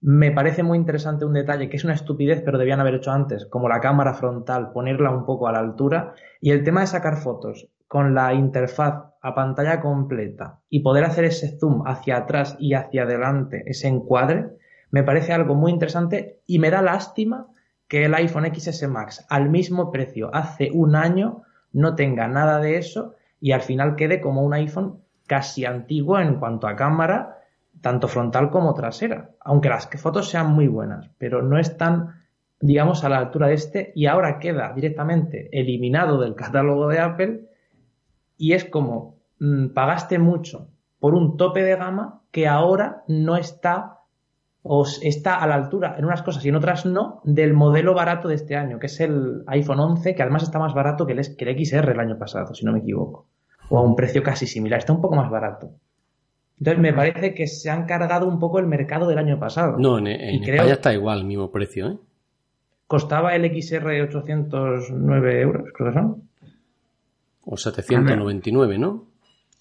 [0.00, 3.46] Me parece muy interesante un detalle que es una estupidez, pero debían haber hecho antes,
[3.46, 6.14] como la cámara frontal, ponerla un poco a la altura.
[6.40, 11.24] Y el tema de sacar fotos con la interfaz a pantalla completa y poder hacer
[11.24, 14.50] ese zoom hacia atrás y hacia adelante, ese encuadre,
[14.90, 17.46] me parece algo muy interesante y me da lástima
[17.88, 22.78] que el iPhone XS Max al mismo precio hace un año no tenga nada de
[22.78, 27.38] eso y al final quede como un iPhone casi antiguo en cuanto a cámara,
[27.82, 32.22] tanto frontal como trasera, aunque las fotos sean muy buenas, pero no están,
[32.60, 37.40] digamos, a la altura de este y ahora queda directamente eliminado del catálogo de Apple
[38.38, 43.98] y es como mm, pagaste mucho por un tope de gama que ahora no está
[44.66, 48.28] os está a la altura en unas cosas y en otras no del modelo barato
[48.28, 51.22] de este año, que es el iPhone 11, que además está más barato que el,
[51.22, 53.26] XR el año pasado, si no me equivoco.
[53.68, 55.70] O a un precio casi similar, está un poco más barato.
[56.58, 59.76] Entonces me parece que se han cargado un poco el mercado del año pasado.
[59.78, 61.98] No, en, España está igual, el mismo precio, ¿eh?
[62.86, 66.22] Costaba el XR 809 euros, creo que son.
[67.44, 69.04] O 799, ¿no?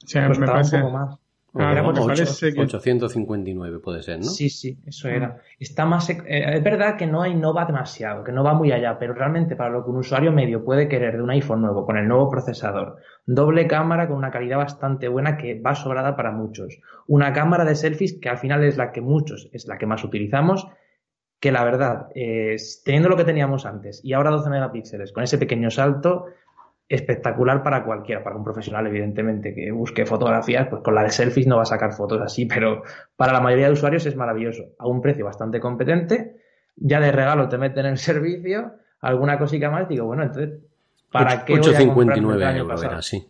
[0.06, 1.20] Sí, costaba un poco más.
[1.56, 4.24] Ah, 859 puede ser, ¿no?
[4.24, 5.38] Sí, sí, eso era.
[5.60, 9.14] Está más, eh, es verdad que no innova demasiado, que no va muy allá, pero
[9.14, 12.08] realmente para lo que un usuario medio puede querer de un iPhone nuevo con el
[12.08, 17.34] nuevo procesador, doble cámara con una calidad bastante buena que va sobrada para muchos, una
[17.34, 20.68] cámara de selfies que al final es la que muchos, es la que más utilizamos,
[21.40, 22.08] que la verdad,
[22.84, 26.28] teniendo lo que teníamos antes y ahora 12 megapíxeles, con ese pequeño salto,
[26.90, 31.48] espectacular para cualquiera, para un profesional, evidentemente, que busque fotografías, pues con la de selfies
[31.48, 32.84] no va a sacar fotos así, pero
[33.16, 36.38] para la mayoría de usuarios es maravilloso, a un precio bastante competente,
[36.76, 40.60] ya de regalo te meten en el servicio, alguna cosita más, digo, bueno, entonces,
[41.12, 43.28] ¿para qué 8,59 euros era, sí.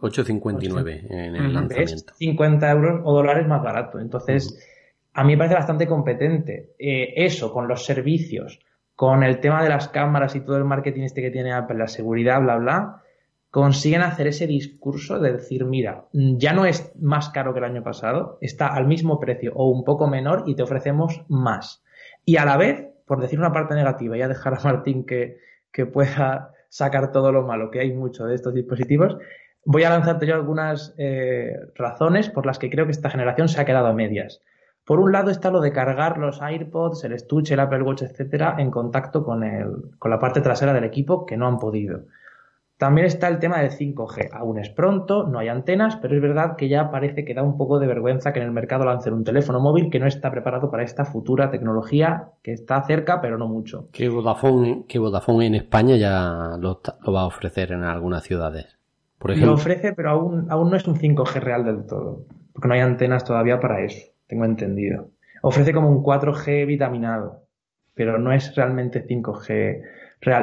[0.00, 2.12] 8,59 en el lanzamiento.
[2.14, 4.00] 50 euros o dólares más barato.
[4.00, 4.58] Entonces,
[5.14, 6.74] a mí me parece bastante competente.
[6.76, 8.58] Eh, eso, con los servicios,
[9.02, 11.88] con el tema de las cámaras y todo el marketing este que tiene Apple, la
[11.88, 13.02] seguridad, bla, bla,
[13.50, 17.82] consiguen hacer ese discurso de decir, mira, ya no es más caro que el año
[17.82, 21.82] pasado, está al mismo precio o un poco menor y te ofrecemos más.
[22.24, 25.38] Y a la vez, por decir una parte negativa, ya dejar a Martín que,
[25.72, 29.16] que pueda sacar todo lo malo, que hay mucho de estos dispositivos,
[29.64, 33.60] voy a lanzarte yo algunas eh, razones por las que creo que esta generación se
[33.60, 34.42] ha quedado a medias.
[34.92, 38.56] Por un lado está lo de cargar los AirPods, el estuche, el Apple Watch, etcétera,
[38.58, 42.00] en contacto con, el, con la parte trasera del equipo que no han podido.
[42.76, 44.28] También está el tema del 5G.
[44.34, 47.56] Aún es pronto, no hay antenas, pero es verdad que ya parece que da un
[47.56, 50.70] poco de vergüenza que en el mercado lancen un teléfono móvil que no está preparado
[50.70, 53.88] para esta futura tecnología que está cerca, pero no mucho.
[53.92, 58.76] Que Vodafone, que Vodafone en España ya lo, va a ofrecer en algunas ciudades.
[59.18, 62.68] Por ejemplo, lo ofrece, pero aún, aún no es un 5G real del todo, porque
[62.68, 65.10] no hay antenas todavía para eso, tengo entendido.
[65.42, 67.46] Ofrece como un 4G vitaminado,
[67.94, 69.82] pero no es realmente 5G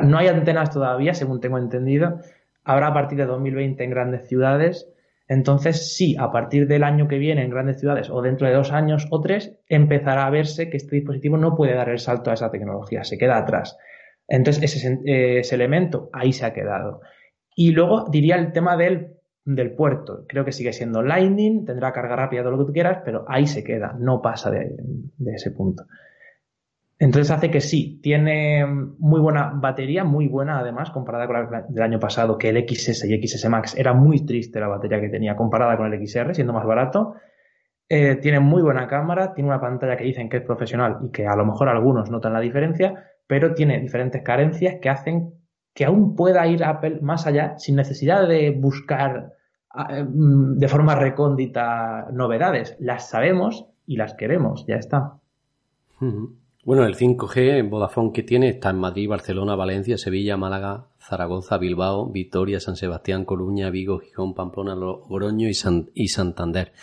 [0.04, 2.19] no hay antenas todavía, según tengo entendido.
[2.63, 4.89] Habrá a partir de 2020 en grandes ciudades.
[5.28, 8.71] Entonces, sí, a partir del año que viene en grandes ciudades o dentro de dos
[8.71, 12.34] años o tres, empezará a verse que este dispositivo no puede dar el salto a
[12.34, 13.78] esa tecnología, se queda atrás.
[14.28, 14.99] Entonces, ese,
[15.39, 17.02] ese elemento ahí se ha quedado.
[17.56, 19.19] Y luego diría el tema del,
[19.56, 20.26] del puerto.
[20.28, 23.48] Creo que sigue siendo Lightning, tendrá carga rápida, todo lo que tú quieras, pero ahí
[23.48, 24.76] se queda, no pasa de
[25.34, 25.86] ese punto.
[27.02, 31.82] Entonces hace que sí, tiene muy buena batería, muy buena además, comparada con la del
[31.82, 35.38] año pasado, que el XS y XS Max era muy triste la batería que tenía
[35.38, 37.16] comparada con el XR, siendo más barato.
[37.88, 41.26] Eh, tiene muy buena cámara, tiene una pantalla que dicen que es profesional y que
[41.26, 45.34] a lo mejor algunos notan la diferencia, pero tiene diferentes carencias que hacen
[45.74, 49.32] que aún pueda ir Apple más allá sin necesidad de buscar
[49.74, 52.76] de forma recóndita novedades.
[52.80, 55.20] Las sabemos y las queremos, ya está.
[56.66, 61.58] Bueno, el 5G en Vodafone que tiene está en Madrid, Barcelona, Valencia, Sevilla, Málaga, Zaragoza,
[61.58, 65.54] Bilbao, Vitoria, San Sebastián, Coruña, Vigo, Gijón, Pamplona, Logroño y,
[65.94, 66.74] y Santander,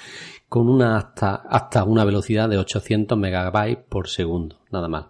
[0.49, 5.07] con una hasta, hasta una velocidad de 800 megabytes por segundo, nada más.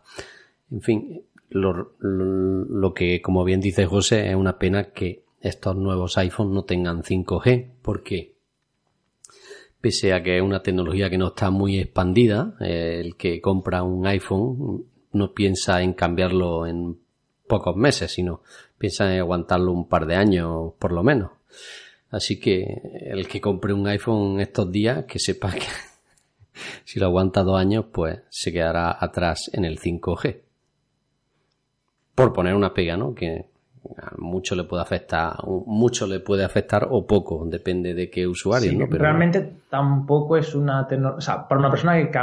[0.70, 6.16] En fin, lo, lo que, como bien dice José, es una pena que estos nuevos
[6.18, 8.36] iPhones no tengan 5G, porque
[9.80, 13.82] pese a que es una tecnología que no está muy expandida, eh, el que compra
[13.82, 16.98] un iPhone no piensa en cambiarlo en
[17.46, 18.42] pocos meses, sino
[18.78, 21.30] piensa en aguantarlo un par de años por lo menos.
[22.10, 25.66] Así que el que compre un iPhone estos días, que sepa que
[26.84, 30.40] si lo aguanta dos años, pues se quedará atrás en el 5G.
[32.14, 33.14] Por poner una pega, ¿no?
[33.14, 33.46] Que
[34.18, 38.86] mucho le puede afectar, mucho le puede afectar o poco, depende de qué usuario, ¿no?
[38.88, 42.18] Pero realmente tampoco es una o sea, para una persona que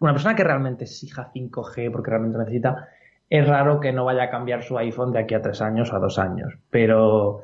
[0.00, 2.88] una persona que realmente exija 5G porque realmente necesita,
[3.30, 5.96] es raro que no vaya a cambiar su iPhone de aquí a tres años o
[5.96, 6.52] a dos años.
[6.68, 7.40] Pero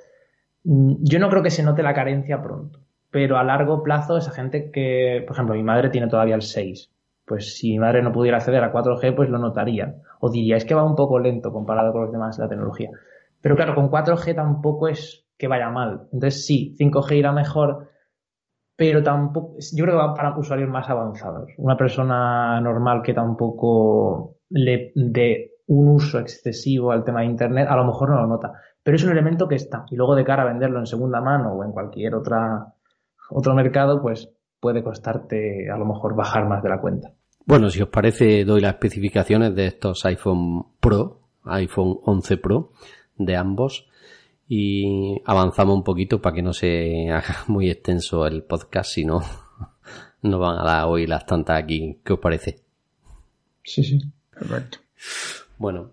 [0.65, 2.81] mm, yo no creo que se note la carencia pronto.
[3.11, 6.91] Pero a largo plazo, esa gente que, por ejemplo, mi madre tiene todavía el 6.
[7.25, 9.95] Pues si mi madre no pudiera acceder a 4G, pues lo notaría.
[10.21, 12.91] O diría, es que va un poco lento comparado con los demás de la tecnología.
[13.41, 16.09] Pero claro, con 4G tampoco es que vaya mal.
[16.13, 17.89] Entonces sí, 5G irá mejor,
[18.77, 21.51] pero tampoco, yo creo que va para usuarios más avanzados.
[21.57, 27.77] Una persona normal que tampoco le dé un uso excesivo al tema de Internet, a
[27.77, 28.53] lo mejor no lo nota.
[28.83, 29.85] Pero es un elemento que está.
[29.91, 32.75] Y luego de cara a venderlo en segunda mano o en cualquier otra,
[33.31, 37.13] otro mercado, pues puede costarte a lo mejor bajar más de la cuenta.
[37.47, 42.71] Bueno, si os parece, doy las especificaciones de estos iPhone Pro, iPhone 11 Pro
[43.19, 43.89] de ambos
[44.49, 49.23] y avanzamos un poquito para que no se haga muy extenso el podcast, si no,
[50.23, 51.99] no van a dar hoy las tantas aquí.
[52.03, 52.61] ¿Qué os parece?
[53.63, 54.01] Sí, sí,
[54.31, 54.79] perfecto.
[55.59, 55.91] Bueno,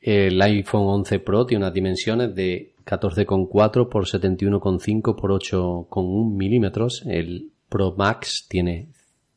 [0.00, 7.02] el iPhone 11 Pro tiene unas dimensiones de 14,4 por 71,5 por 8,1 milímetros.
[7.06, 8.88] El Pro Max tiene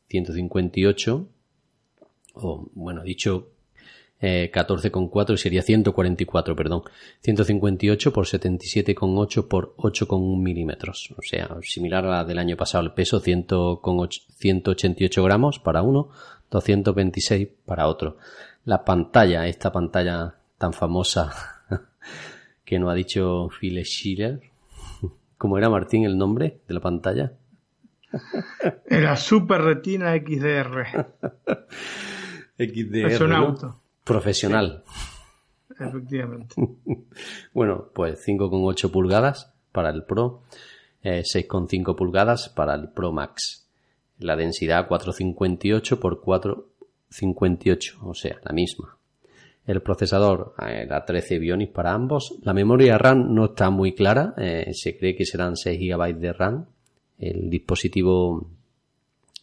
[0.08, 1.28] 158,
[2.34, 3.53] o bueno, dicho
[4.24, 6.82] 14,4 eh, sería 144, perdón.
[7.20, 11.14] 158 por 77,8 por 8,1 milímetros.
[11.16, 12.84] O sea, similar a la del año pasado.
[12.84, 16.10] El peso 188 gramos para uno,
[16.50, 18.16] 226 para otro.
[18.64, 21.32] La pantalla, esta pantalla tan famosa
[22.64, 24.40] que nos ha dicho Phil Schiller.
[25.38, 27.32] ¿Cómo era Martín el nombre de la pantalla?
[28.86, 30.86] Era Super Retina XDR.
[32.56, 33.10] XDR.
[33.10, 33.80] Es un auto.
[34.04, 34.84] Profesional.
[35.78, 36.54] Efectivamente.
[37.54, 40.42] bueno, pues 5,8 pulgadas para el Pro,
[41.02, 43.66] 6,5 eh, pulgadas para el Pro Max.
[44.18, 48.96] La densidad 458 por 458, o sea, la misma.
[49.66, 52.34] El procesador era 13 Bionic para ambos.
[52.42, 54.34] La memoria RAM no está muy clara.
[54.36, 56.66] eh, se cree que serán 6 GB de RAM.
[57.18, 58.46] El dispositivo,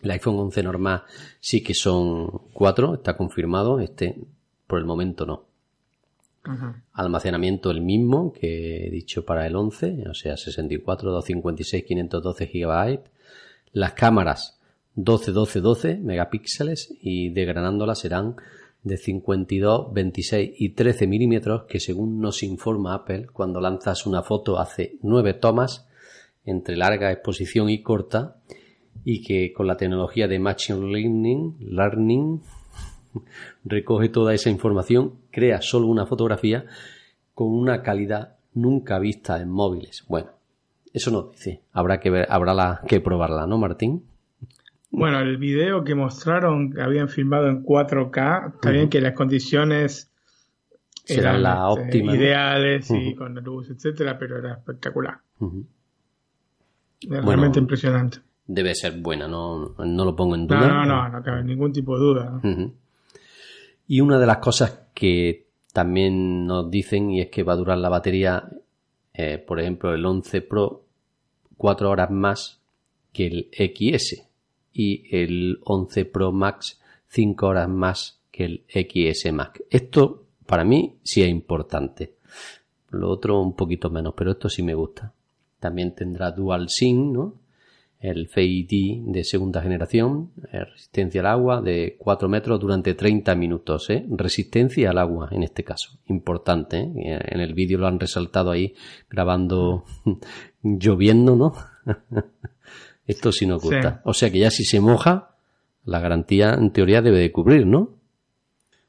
[0.01, 1.03] el iPhone 11 normal,
[1.39, 2.93] sí que son 4.
[2.95, 3.79] Está confirmado.
[3.79, 4.15] Este,
[4.71, 5.43] por el momento, no.
[6.93, 12.99] Almacenamiento el mismo que he dicho para el 11, o sea, 64, 256, 512 GB.
[13.73, 14.61] Las cámaras
[14.95, 18.37] 12, 12, 12 megapíxeles y degranándolas serán
[18.81, 24.57] de 52, 26 y 13 milímetros que según nos informa Apple, cuando lanzas una foto
[24.57, 25.85] hace 9 tomas
[26.45, 28.37] entre larga exposición y corta
[29.03, 32.41] y que con la tecnología de Machine Learning, learning
[33.65, 36.65] recoge toda esa información, crea solo una fotografía
[37.33, 40.05] con una calidad nunca vista en móviles.
[40.07, 40.29] Bueno,
[40.93, 41.61] eso no dice.
[41.71, 44.03] Habrá que ver, habrá la, que probarla, ¿no, Martín?
[44.89, 50.11] Bueno, el video que mostraron habían filmado en 4K, está bien que las condiciones
[51.05, 52.21] Serán eran, las este, óptimas, ¿no?
[52.21, 53.15] ideales y Ujú.
[53.15, 55.19] con la luz, etcétera, pero era espectacular.
[55.39, 55.65] Bueno,
[57.23, 58.19] realmente impresionante.
[58.45, 60.67] Debe ser buena, no, no lo pongo en No, duda.
[60.67, 62.41] no, no, no cabe ningún tipo de duda.
[62.43, 62.73] ¿no?
[63.91, 67.77] Y una de las cosas que también nos dicen y es que va a durar
[67.77, 68.49] la batería,
[69.13, 70.85] eh, por ejemplo, el 11 Pro,
[71.57, 72.61] 4 horas más
[73.11, 74.29] que el XS
[74.71, 76.79] y el 11 Pro Max
[77.09, 79.61] 5 horas más que el XS Max.
[79.69, 82.13] Esto para mí sí es importante.
[82.91, 85.11] Lo otro un poquito menos, pero esto sí me gusta.
[85.59, 87.40] También tendrá Dual SIM, ¿no?
[88.01, 93.35] El Face ID de segunda generación, eh, resistencia al agua de 4 metros durante 30
[93.35, 94.05] minutos, ¿eh?
[94.09, 97.19] Resistencia al agua en este caso, importante, ¿eh?
[97.23, 98.73] En el vídeo lo han resaltado ahí
[99.09, 99.85] grabando
[100.63, 101.53] lloviendo, ¿no?
[103.05, 103.93] Esto sí nos gusta.
[103.93, 103.99] Sí.
[104.05, 105.35] O sea que ya si se moja,
[105.85, 107.95] la garantía en teoría debe de cubrir, ¿no?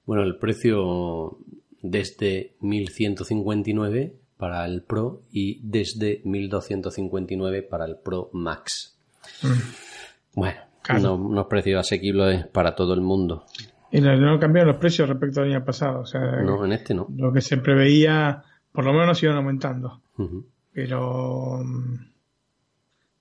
[0.06, 1.38] Bueno, el precio
[1.82, 8.91] desde 1159 para el Pro y desde 1259 para el Pro Max.
[10.34, 11.14] Bueno, Claro.
[11.14, 13.44] unos, unos precios asequibles para todo el mundo.
[13.92, 16.00] Y no, no cambiaron los precios respecto al año pasado.
[16.00, 17.06] O sea, No, en este no.
[17.16, 20.00] lo que se preveía, por lo menos iban aumentando.
[20.72, 21.94] Pero mm,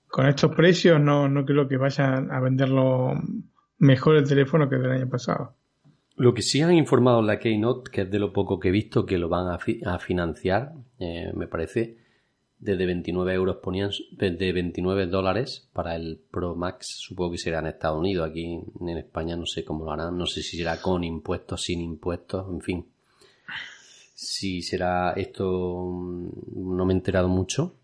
[0.08, 3.12] con estos precios no, no creo que vayan a venderlo
[3.78, 5.54] mejor el teléfono que del año pasado.
[6.16, 8.72] Lo que sí han informado en la Keynote, que es de lo poco que he
[8.72, 11.96] visto, que lo van a, fi- a financiar, eh, me parece,
[12.62, 17.66] desde 29 euros ponían, desde 29 dólares para el Pro Max, supongo que será en
[17.66, 21.02] Estados Unidos, aquí en España no sé cómo lo harán, no sé si será con
[21.02, 22.86] impuestos, sin impuestos, en fin.
[24.14, 27.74] Si será esto, mm, no me he enterado mucho,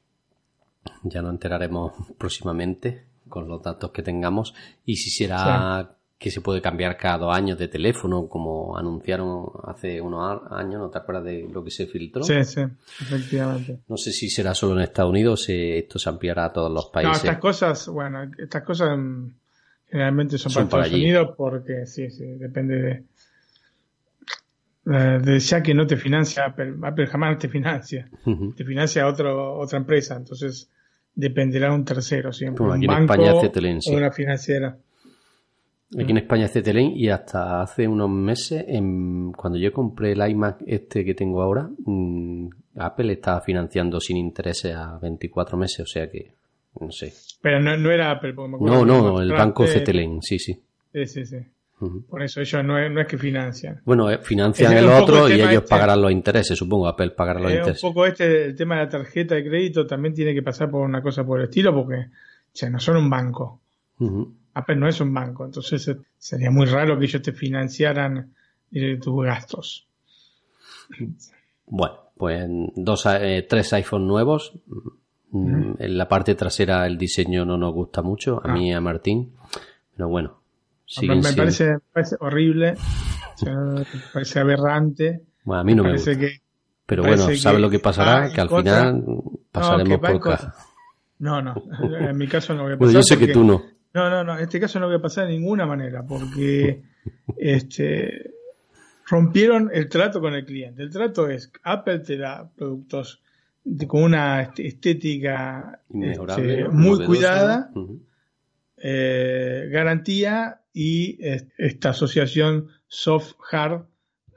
[1.02, 4.54] ya nos enteraremos próximamente con los datos que tengamos.
[4.84, 10.00] Y si será que se puede cambiar cada dos años de teléfono como anunciaron hace
[10.00, 12.24] unos años, ¿no te acuerdas de lo que se filtró?
[12.24, 12.62] Sí, sí,
[13.00, 13.78] efectivamente.
[13.86, 16.72] No sé si será solo en Estados Unidos o si esto se ampliará a todos
[16.72, 17.18] los No, países.
[17.24, 19.26] estas cosas, bueno, estas cosas mm,
[19.90, 21.00] generalmente son, Son para Estados.
[21.00, 23.02] Unidos porque sí, sí, depende de,
[24.86, 28.08] eh, de ya que no te financia Apple, Apple jamás te financia,
[28.56, 30.68] te financia otro, otra empresa, entonces
[31.14, 34.76] dependerá de un tercero siempre, Bueno, un banco España o una financiera.
[35.96, 40.30] Aquí en España es Cetelem y hasta hace unos meses, en- cuando yo compré el
[40.30, 45.86] iMac este que tengo ahora, mm, Apple estaba financiando sin intereses a 24 meses, o
[45.86, 46.32] sea que,
[46.80, 47.14] no sé.
[47.40, 50.38] Pero no, no era Apple, porque me acuerdo No, no, me el banco Cetelem, sí,
[50.38, 50.60] sí.
[50.92, 51.36] Sí, sí, sí.
[52.08, 53.80] Por eso ellos no es, no es que financian.
[53.84, 55.68] Bueno, eh, financian el un otro el y ellos este.
[55.68, 56.88] pagarán los intereses, supongo.
[56.88, 57.82] Apple pagará los Eh, un intereses.
[57.82, 61.00] poco este, el tema de la tarjeta de crédito también tiene que pasar por una
[61.00, 63.60] cosa por el estilo, porque o sea, no son un banco.
[64.00, 64.34] Ujú.
[64.58, 68.32] Apple no es un banco, entonces eh, sería muy raro que ellos te financiaran
[68.72, 69.86] eh, tus gastos.
[71.66, 72.44] Bueno, pues
[72.74, 74.52] dos, eh, tres iPhone nuevos.
[75.30, 78.54] Mm, En la parte trasera el diseño no nos gusta mucho, a Ah.
[78.54, 79.32] mí y a Martín.
[79.96, 80.36] Pero bueno, Me,
[80.86, 82.74] siguen me siendo- parece, me parece horrible,
[83.44, 85.20] me parece aberrante.
[85.44, 86.26] Bueno, a mí no me parece gusta.
[86.28, 86.40] que
[86.86, 88.32] Pero bueno, ¿sabes lo que pasará?
[88.32, 89.04] que al final
[89.52, 90.54] pasaremos por caja.
[91.18, 91.54] No, no,
[92.00, 92.78] en mi caso no voy a pasar.
[92.78, 93.62] Bueno, yo sé que tú no.
[93.94, 96.82] No, no, no, en este caso no voy a pasar de ninguna manera, porque
[97.36, 98.32] este
[99.08, 100.82] rompieron el trato con el cliente.
[100.82, 103.22] El trato es Apple te da productos
[103.64, 105.80] de- con una est- estética
[106.12, 106.24] este,
[106.64, 106.70] ¿no?
[106.72, 107.70] muy cuidada,
[108.76, 113.86] eh, garantía y eh, esta asociación soft-hard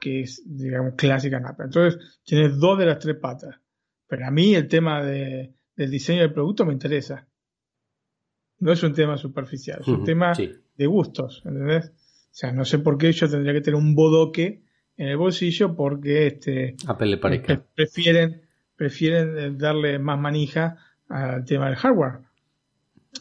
[0.00, 1.66] que es, digamos, clásica en Apple.
[1.66, 3.56] Entonces, tienes dos de las tres patas.
[4.08, 7.26] Pero a mí el tema de- del diseño del producto me interesa.
[8.62, 10.52] No es un tema superficial, es un tema sí.
[10.76, 11.86] de gustos, ¿entendés?
[11.86, 14.62] O sea, no sé por qué yo tendría que tener un bodoque
[14.96, 17.46] en el bolsillo porque este Apple le parezca.
[17.46, 18.42] pre- prefieren
[18.76, 20.76] prefieren eh, darle más manija
[21.08, 22.20] al tema del hardware.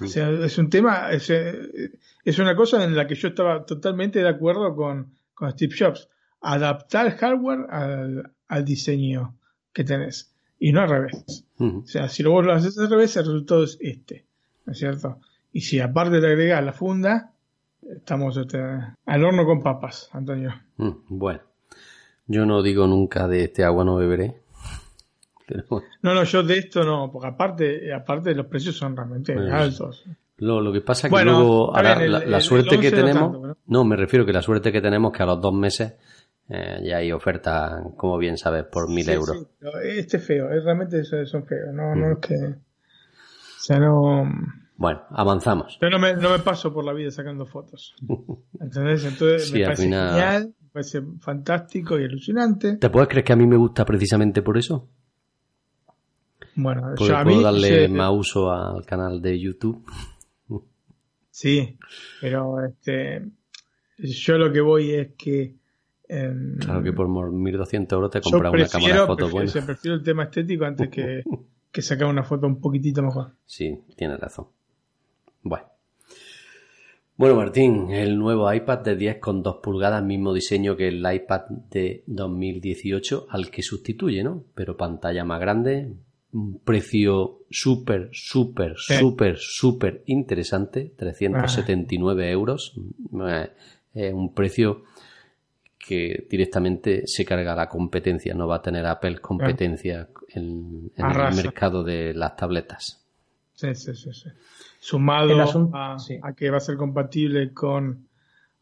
[0.01, 1.91] O sea, es un tema, es, eh,
[2.23, 6.07] es una cosa en la que yo estaba totalmente de acuerdo con, con Steve Jobs.
[6.39, 9.35] Adaptar hardware al, al diseño
[9.73, 11.45] que tenés y no al revés.
[11.59, 14.25] O sea, si vos lo haces al revés, el resultado es este,
[14.65, 15.19] ¿no es cierto?
[15.53, 17.31] Y si aparte te agregas la funda,
[17.81, 18.59] estamos este,
[19.05, 20.53] al horno con papas, Antonio.
[20.77, 21.41] Mm, Bueno,
[22.27, 24.41] yo no digo nunca de este agua no beberé.
[25.47, 29.33] Pero bueno, No, no, yo de esto no, porque aparte, aparte los precios son realmente
[29.35, 30.05] Bueno, altos.
[30.37, 32.75] lo, lo que pasa es que Bueno, luego, ahora, bien, el- la, la el- suerte
[32.75, 33.83] el que 11 no tenemos, tanto, ¿no?
[33.83, 35.93] me refiero que la suerte que tenemos que a los dos meses
[36.49, 39.37] eh, ya hay ofertas, como bien sabes, por mil Sí, euros.
[39.37, 39.47] sí,
[39.83, 42.11] este es feo, es, realmente son, son feos, no, no Mm.
[42.13, 42.35] es que...
[42.35, 44.23] O sea, no...
[44.81, 45.77] Bueno, avanzamos.
[45.79, 47.93] Yo no me, no me paso por la vida sacando fotos.
[48.59, 49.05] ¿Entendés?
[49.05, 52.77] Entonces Sí, me parece final- genial, me parece fantástico y alucinante.
[52.77, 54.89] ¿Te puedes creer que a mí me gusta precisamente por eso?
[56.55, 57.43] Bueno, Porque yo a puedo mí...
[57.43, 59.85] darle más uso al canal de YouTube.
[61.33, 61.77] Sí,
[62.19, 63.25] pero este,
[63.99, 65.55] yo lo que voy es que...
[66.09, 69.65] em, Claro que por 1.200 euros te compras una cámara de fotos prefiero, buena.
[69.65, 71.23] prefiero el tema estético antes que,
[71.71, 73.31] que sacar una foto un poquitito mejor.
[73.45, 74.47] Sí, tienes razón.
[75.43, 75.65] Bueno.
[77.17, 83.27] Bueno, Martín, el nuevo iPad de 10,2 pulgadas, mismo diseño que el iPad de 2018,
[83.29, 84.43] al que sustituye, ¿no?
[84.55, 85.93] Pero pantalla más grande,
[86.33, 92.73] un precio súper, súper, súper, súper interesante, 379 euros.
[93.93, 94.83] Eh, un precio
[95.77, 101.05] que directamente se carga a la competencia, no va a tener Apple competencia en, en
[101.05, 103.05] el mercado de las tabletas.
[103.53, 104.29] Sí, sí, sí, sí.
[104.83, 106.19] Sumado asunto- a, sí.
[106.23, 108.07] a que va a ser compatible con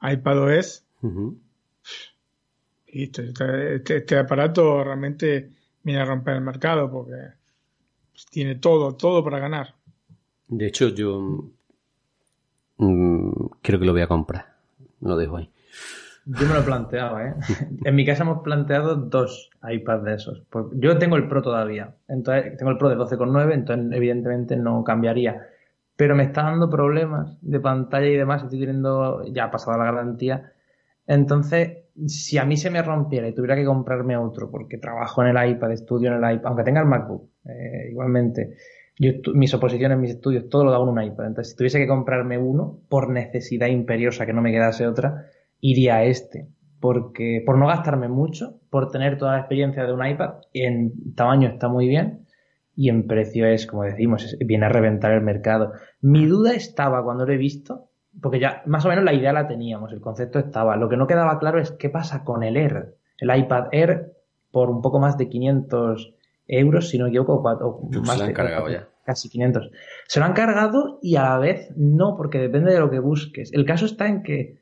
[0.01, 1.38] iPadOS, Ujú.
[2.93, 3.22] listo.
[3.22, 5.49] Este, este- este aparato realmente
[5.84, 7.15] viene a romper el mercado porque
[8.11, 9.76] pues, tiene todo, todo para ganar.
[10.49, 11.45] De hecho, yo
[12.78, 14.55] mm, creo que lo voy a comprar.
[15.01, 15.49] Lo dejo ahí.
[16.26, 17.34] Yo me lo he planteado, ¿eh?
[17.86, 20.41] En mi casa hemos planteado dos iPads de esos.
[20.49, 21.95] Pues yo tengo el Pro todavía.
[22.09, 25.47] Entonces, tengo el Pro de 12,9, entonces evidentemente no cambiaría.
[26.00, 28.41] Pero me está dando problemas de pantalla y demás.
[28.41, 30.54] Estoy teniendo ya pasada la garantía.
[31.06, 35.36] Entonces, si a mí se me rompiera y tuviera que comprarme otro, porque trabajo en
[35.36, 38.56] el iPad, estudio en el iPad, aunque tenga el MacBook, eh, igualmente,
[38.97, 41.28] yo mis oposiciones, mis estudios, todo lo hago en un iPad.
[41.28, 45.26] Entonces, si tuviese que comprarme uno, por necesidad imperiosa que no me quedase otra,
[45.60, 46.47] iría a este.
[46.80, 51.50] Porque, por no gastarme mucho, por tener toda la experiencia de un iPad, en tamaño
[51.50, 52.26] está muy bien
[52.82, 55.73] y en precio es, como decimos, es- viene a reventar el mercado.
[55.99, 57.89] Mi duda estaba cuando lo he visto,
[58.21, 60.77] porque ya más o menos la idea la teníamos, el concepto estaba.
[60.77, 62.95] Lo que no quedaba claro es qué pasa con el Air.
[63.17, 64.13] El iPad Air
[64.51, 66.13] por un poco más de 500
[66.47, 68.88] euros, si no me equivoco, o cuatro- o Se más lo han de- cargado ya.
[69.05, 69.71] Casi 500.
[70.07, 73.51] Se lo han cargado y a la vez no, porque depende de lo que busques.
[73.53, 74.57] El caso está en que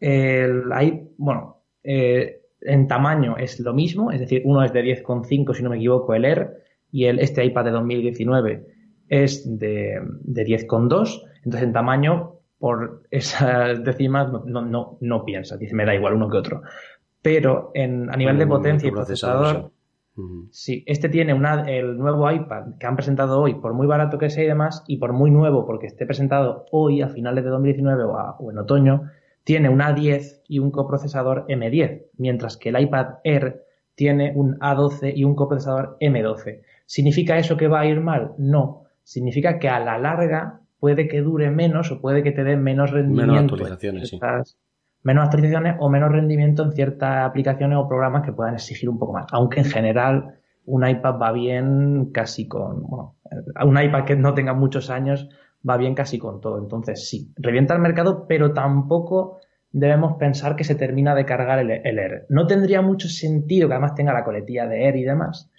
[0.00, 5.54] el, hay, bueno, eh, en tamaño es lo mismo, es decir, uno es de 10,5
[5.54, 8.66] si no me equivoco el Air y el, este iPad de 2019
[9.08, 15.74] es de, de 10,2, entonces en tamaño por esas décimas no, no, no, piensa, dice
[15.74, 16.62] me da igual uno que otro.
[17.22, 19.72] Pero en, a nivel de potencia y procesador.
[20.16, 20.48] Ujú.
[20.50, 24.30] Sí, este tiene una, el nuevo iPad que han presentado hoy, por muy barato que
[24.30, 28.04] sea y demás, y por muy nuevo, porque esté presentado hoy a finales de 2019
[28.04, 29.10] o, a- o en otoño,
[29.44, 33.62] tiene un A10 y un coprocesador M10, mientras que el iPad Air
[33.94, 36.62] tiene un A12 y un coprocesador M12.
[36.86, 38.32] ¿Significa eso que va a ir mal?
[38.38, 38.84] No.
[39.02, 42.92] Significa que a la larga puede que dure menos o puede que te dé menos
[42.92, 43.54] rendimiento.
[43.54, 44.20] actualizaciones, sí.
[45.02, 49.12] Menos actualizaciones o menos rendimiento en ciertas aplicaciones o programas que puedan exigir un poco
[49.12, 49.26] más.
[49.30, 53.16] Aunque en general un iPad va bien casi con, bueno,
[53.64, 55.28] un iPad que no tenga muchos años
[55.68, 56.58] va bien casi con todo.
[56.58, 59.38] Entonces sí, revienta el mercado, pero tampoco
[59.70, 62.26] debemos pensar que se termina de cargar el, el Air.
[62.28, 65.50] No tendría mucho sentido que además tenga la coletilla de Air y demás,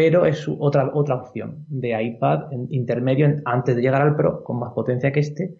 [0.00, 4.44] pero es otra, otra opción de iPad en- intermedio en- antes de llegar al Pro
[4.44, 5.56] con más potencia que este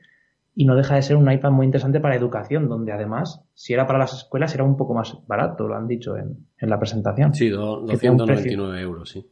[0.55, 3.85] y no deja de ser un iPad muy interesante para educación, donde además, si era
[3.85, 7.35] para las escuelas, era un poco más barato, lo han dicho en, en la presentación.
[7.35, 9.27] Sí, do- Que tiene un 299 euros, sí.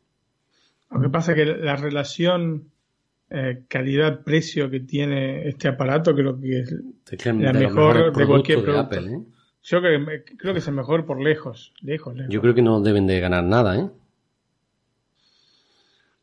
[0.91, 2.65] Lo que pasa es que la relación
[3.31, 6.75] eh, calidad-precio que tiene este aparato creo que es,
[7.39, 8.81] La de mejor de cualquier producto.
[8.97, 9.21] Apple, ¿eh?
[9.63, 12.33] yo creo que, creo que es el mejor por lejos, lejos, lejos.
[12.33, 13.89] Yo creo que no deben de ganar nada, ¿eh?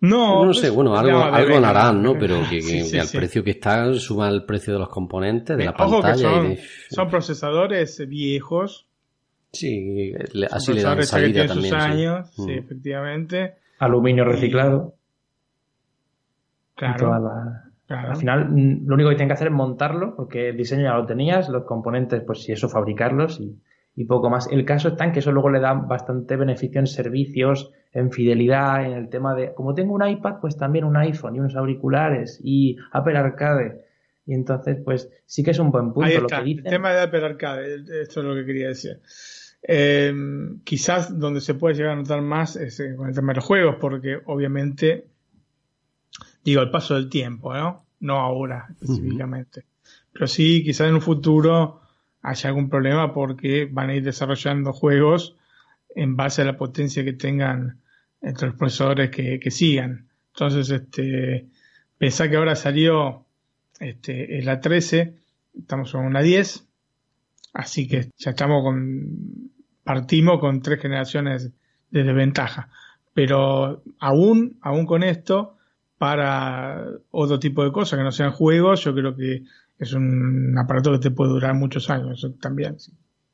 [0.04, 2.14] No, No sé, pues, bueno, algo, algo deben harán, ¿no?
[2.18, 3.18] Pero que, que- Sí, sí, que al sí.
[3.18, 6.46] precio que está, suma el precio de los componentes, de la Ojo que pantalla son,
[6.46, 6.62] y de...
[6.90, 8.88] son procesadores viejos
[9.52, 10.12] Sí,
[10.50, 11.76] así le dan salida también.
[11.76, 12.50] años, sí, mm.
[12.50, 13.54] efectivamente.
[13.80, 14.96] Aluminio reciclado.
[16.76, 17.14] Claro.
[17.88, 20.96] Al final, mm, lo único que tienen que hacer es montarlo, porque el diseño ya
[20.96, 23.56] lo tenías, los componentes, pues si eso, fabricarlos y,
[23.96, 24.48] y poco más.
[24.52, 28.86] El caso está en que eso luego le da bastante beneficio en servicios, en fidelidad,
[28.86, 32.40] en el tema de, como tengo un iPad, pues también un iPhone y unos auriculares
[32.44, 33.84] y Apple Arcade.
[34.26, 37.26] Y entonces, pues sí que es un buen punto lo que El tema de Apple
[37.26, 39.00] Arcade, esto es lo que quería decir.
[39.66, 40.14] Eh,
[40.64, 43.76] quizás donde se puede llegar a notar más es con el tema de los juegos,
[43.80, 45.06] porque obviamente,
[46.44, 47.86] digo, el paso del tiempo, ¿no?
[48.00, 49.66] No ahora específicamente.
[50.12, 51.82] Pero sí, quizás en un futuro
[52.22, 55.36] haya algún problema porque van a ir desarrollando juegos
[55.96, 57.83] en base a la potencia que tengan
[58.24, 60.08] entre los procesadores que, sigan.
[60.34, 61.48] Entonces, este,
[61.98, 63.26] pensá que ahora salió
[63.80, 65.14] este, la 13,
[65.60, 66.66] estamos con una 10,
[67.54, 69.52] así que ya estamos con,
[69.84, 71.52] partimos con tres generaciones
[71.92, 72.70] de desventaja.
[73.14, 75.58] Pero aún, aún con esto,
[75.98, 79.44] para otro tipo de cosas que no sean juegos, yo creo que
[79.78, 82.78] es un aparato que te puede durar muchos años también.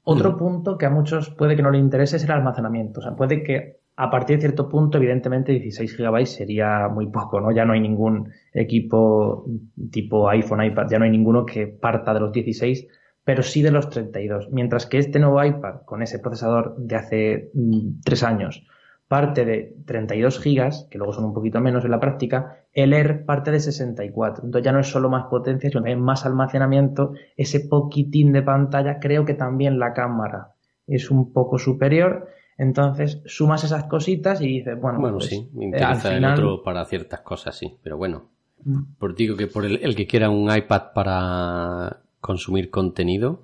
[0.03, 2.99] Otro punto que a muchos puede que no le interese es el almacenamiento.
[2.99, 7.41] O sea, puede que a partir de cierto punto, evidentemente, 16 GB sería muy poco,
[7.41, 7.51] ¿no?
[7.51, 9.45] Ya no hay ningún equipo
[9.91, 12.87] tipo iPhone, iPad, ya no hay ninguno que parta de los 16,
[13.25, 14.51] pero sí de los 32.
[14.51, 18.65] Mientras que este nuevo iPad, con ese procesador de hace mm, tres años,
[19.09, 23.25] parte de 32 gigas, que luego son un poquito menos en la práctica, el Air
[23.25, 24.45] parte de 64.
[24.45, 27.11] Entonces ya no es solo más potencia, sino también más almacenamiento.
[27.35, 30.53] Ese poquitín de pantalla, creo que también la cámara
[30.87, 32.29] es un poco superior.
[32.59, 36.85] Entonces sumas esas cositas y dices, bueno, bueno pues, sí, me interesa el otro para
[36.85, 38.25] ciertas cosas, sí, pero bueno.
[38.65, 38.81] Mm.
[38.99, 43.39] Por digo que por el que quiera un iPad para consumir contenido,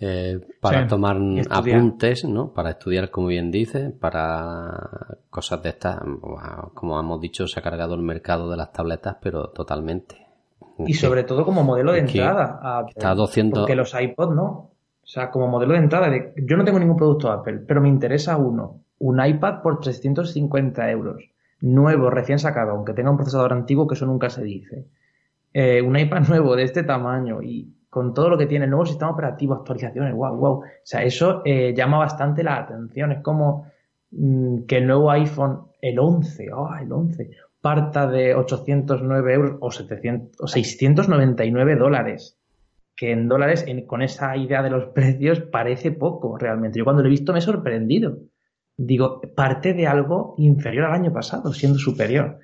[0.00, 2.52] eh, para tomar apuntes, ¿no?
[2.52, 6.00] Para estudiar, como bien dice, para cosas de estas,
[6.74, 10.26] como hemos dicho, se ha cargado el mercado de las tabletas, pero totalmente.
[10.86, 12.58] Y sobre todo como modelo de entrada.
[12.60, 13.60] A, está 200...
[13.60, 14.73] Porque los iPod no.
[15.04, 18.38] O sea, como modelo de entrada, yo no tengo ningún producto Apple, pero me interesa
[18.38, 18.80] uno.
[18.98, 21.22] Un iPad por 350 euros.
[21.60, 24.86] Nuevo, recién sacado, aunque tenga un procesador antiguo, que eso nunca se dice.
[25.52, 28.86] Eh, un iPad nuevo de este tamaño y con todo lo que tiene el nuevo
[28.86, 30.52] sistema operativo, actualizaciones, wow, wow.
[30.60, 33.12] O sea, eso eh, llama bastante la atención.
[33.12, 33.66] Es como
[34.10, 37.30] mm, que el nuevo iPhone, el 11, oh, el 11,
[37.60, 42.38] parta de 809 euros o, 700, o 699 dólares.
[42.96, 46.78] Que en dólares, con esa idea de los precios, parece poco realmente.
[46.78, 48.18] Yo cuando lo he visto me he sorprendido.
[48.76, 52.40] Digo, parte de algo inferior al año pasado, siendo superior.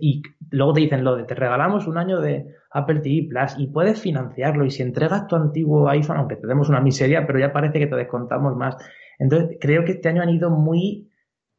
[0.00, 3.66] Y luego te dicen lo de te regalamos un año de Apple TV Plus y
[3.66, 7.52] puedes financiarlo y si entregas tu antiguo iPhone, aunque te demos una miseria, pero ya
[7.52, 8.76] parece que te descontamos más.
[9.18, 11.10] Entonces creo que este año han ido muy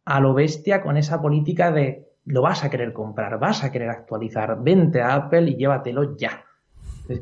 [0.05, 3.89] a lo bestia con esa política de lo vas a querer comprar, vas a querer
[3.89, 6.45] actualizar, vente a Apple y llévatelo ya.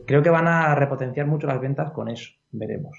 [0.05, 2.97] Creo que van a repotenciar mucho las ventas con eso, veremos.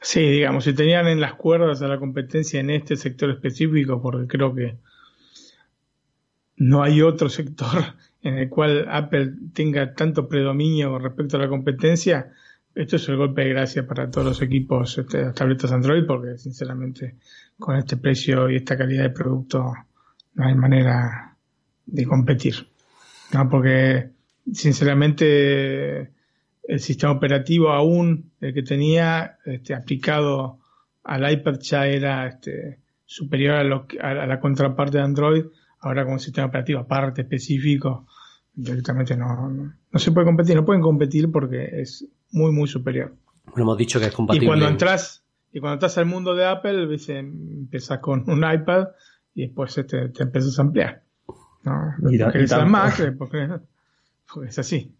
[0.00, 4.26] Sí, digamos, si tenían en las cuerdas a la competencia en este sector específico, porque
[4.28, 4.76] creo que
[6.56, 12.32] no hay otro sector en el cual Apple tenga tanto predominio respecto a la competencia,
[12.74, 16.38] esto es el golpe de gracia para todos los equipos, este, las tabletas Android, porque
[16.38, 17.16] sinceramente
[17.58, 19.72] con este precio y esta calidad de producto
[20.34, 21.36] no hay manera
[21.86, 22.68] de competir.
[23.32, 23.48] ¿no?
[23.48, 24.10] Porque
[24.52, 26.12] sinceramente
[26.62, 30.58] el sistema operativo aún, el que tenía este, aplicado
[31.04, 35.44] al iPad ya era este, superior a, lo, a la contraparte de Android
[35.80, 38.06] ahora con un sistema operativo aparte específico,
[38.54, 43.14] directamente no, no, se puede competir, no pueden competir porque es muy, muy superior.
[43.56, 44.44] hemos dicho que es compatible.
[44.44, 48.88] Y cuando entras, y cuando entras al mundo de Apple, dice, empiezas con un iPad
[49.34, 51.02] y después te, te empiezas a ampliar.
[51.64, 52.10] ¿no?
[52.10, 52.18] Y,
[52.66, 53.48] más, porque,
[54.46, 54.94] es así.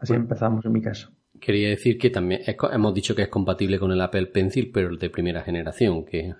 [0.00, 1.10] Así empezamos en mi caso.
[1.40, 4.98] Quería decir que también hemos dicho que es compatible con el Apple Pencil, pero el
[4.98, 6.34] de primera generación, que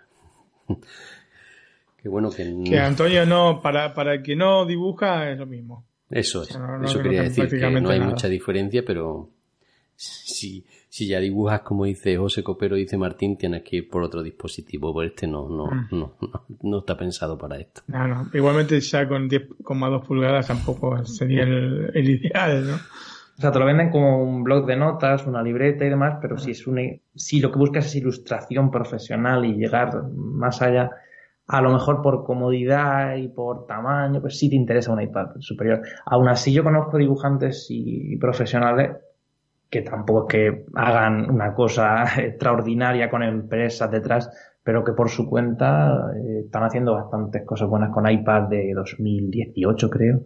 [2.09, 2.79] bueno que...
[2.79, 5.85] Antonio no, para, para el que no dibuja es lo mismo.
[6.09, 6.51] Eso es,
[6.85, 9.31] eso quería decir, que no hay mucha diferencia, pero
[9.97, 14.23] si, si ya dibujas como dice José Copero, dice Martín, tienes que ir por otro
[14.23, 15.89] dispositivo, por este no, no, mm.
[15.91, 16.13] no,
[16.63, 17.83] no, está pensado para esto.
[17.87, 22.75] No, no, igualmente ya con 10,2 pulgadas tampoco sería el, ideal, ¿no?
[22.75, 26.39] O sea, te lo venden como un blog de notas, una libreta y demás, pero
[26.39, 26.81] si es una,
[27.15, 30.91] si lo que buscas es ilustración profesional y llegar más allá,
[31.47, 35.83] a lo mejor por comodidad y por tamaño, pues sí te interesa un iPad superior.
[36.07, 38.97] Aún así yo conozco dibujantes y profesionales
[39.77, 44.31] que tampoco es que hagan una cosa extraordinaria con empresas detrás,
[44.63, 49.91] pero que por su cuenta eh, están haciendo bastantes cosas buenas con iPad de 2018,
[49.91, 50.23] creo,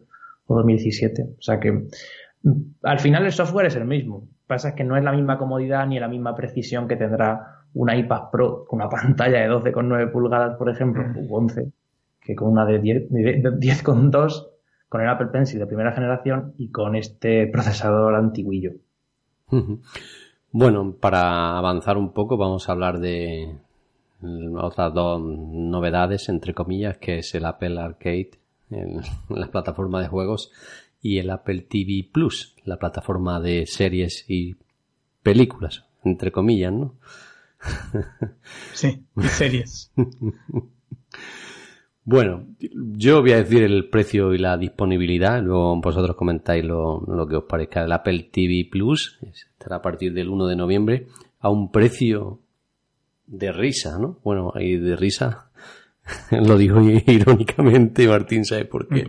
[0.47, 1.23] o 2017.
[1.39, 4.21] O sea que mm, al final el software es el mismo.
[4.21, 6.97] Lo que pasa es que no es la misma comodidad ni la misma precisión que
[6.97, 11.73] tendrá una iPad Pro con una pantalla de 12,9 pulgadas, por ejemplo, u 11,
[12.21, 14.47] que con una de 10,2
[14.89, 18.73] con el Apple Pencil de primera generación y con este procesador antiguillo.
[20.53, 23.57] Bueno, para avanzar un poco vamos a hablar de
[24.61, 28.31] otras dos novedades, entre comillas, que es el Apple Arcade,
[29.29, 30.51] la plataforma de juegos,
[31.03, 34.57] y el Apple TV Plus, la plataforma de series y
[35.23, 36.95] películas, entre comillas, ¿no?
[38.73, 39.93] Sí, series.
[42.13, 47.37] Bueno, yo voy a decir el precio y la disponibilidad, luego vosotros comentáis lo, que
[47.37, 47.85] os parezca.
[47.85, 51.07] El Apple TV Plus estará a partir del 1 de noviembre
[51.39, 52.41] a un precio
[53.29, 54.19] de risa, ¿no?
[54.25, 55.51] Bueno, y de risa
[56.33, 59.05] lo digo irónicamente, Martín, ¿sabes por qué?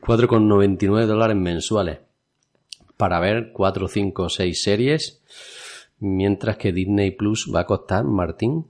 [0.00, 1.08] 4,99 mm.
[1.08, 1.98] dólares mensuales
[2.96, 5.22] para ver 4, 5, 6 series,
[5.98, 8.64] mientras que Disney Plus va a costar, Martín.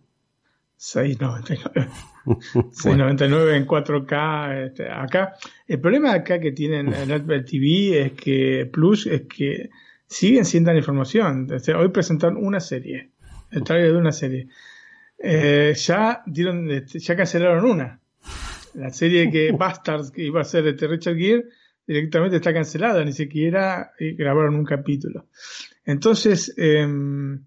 [0.78, 1.90] 6,99.
[2.72, 5.34] 699 en 4K este, acá.
[5.66, 9.70] El problema acá que tienen en Apple TV es que Plus es que
[10.06, 11.48] siguen sin dar información.
[11.76, 13.10] hoy presentaron una serie,
[13.50, 14.48] el trailer de una serie.
[15.18, 18.00] Eh, ya dieron, este, ya cancelaron una.
[18.74, 21.44] La serie que Bastards que iba a ser de este Richard Gere
[21.86, 25.26] directamente está cancelada, ni siquiera grabaron un capítulo.
[25.84, 27.44] Entonces, em,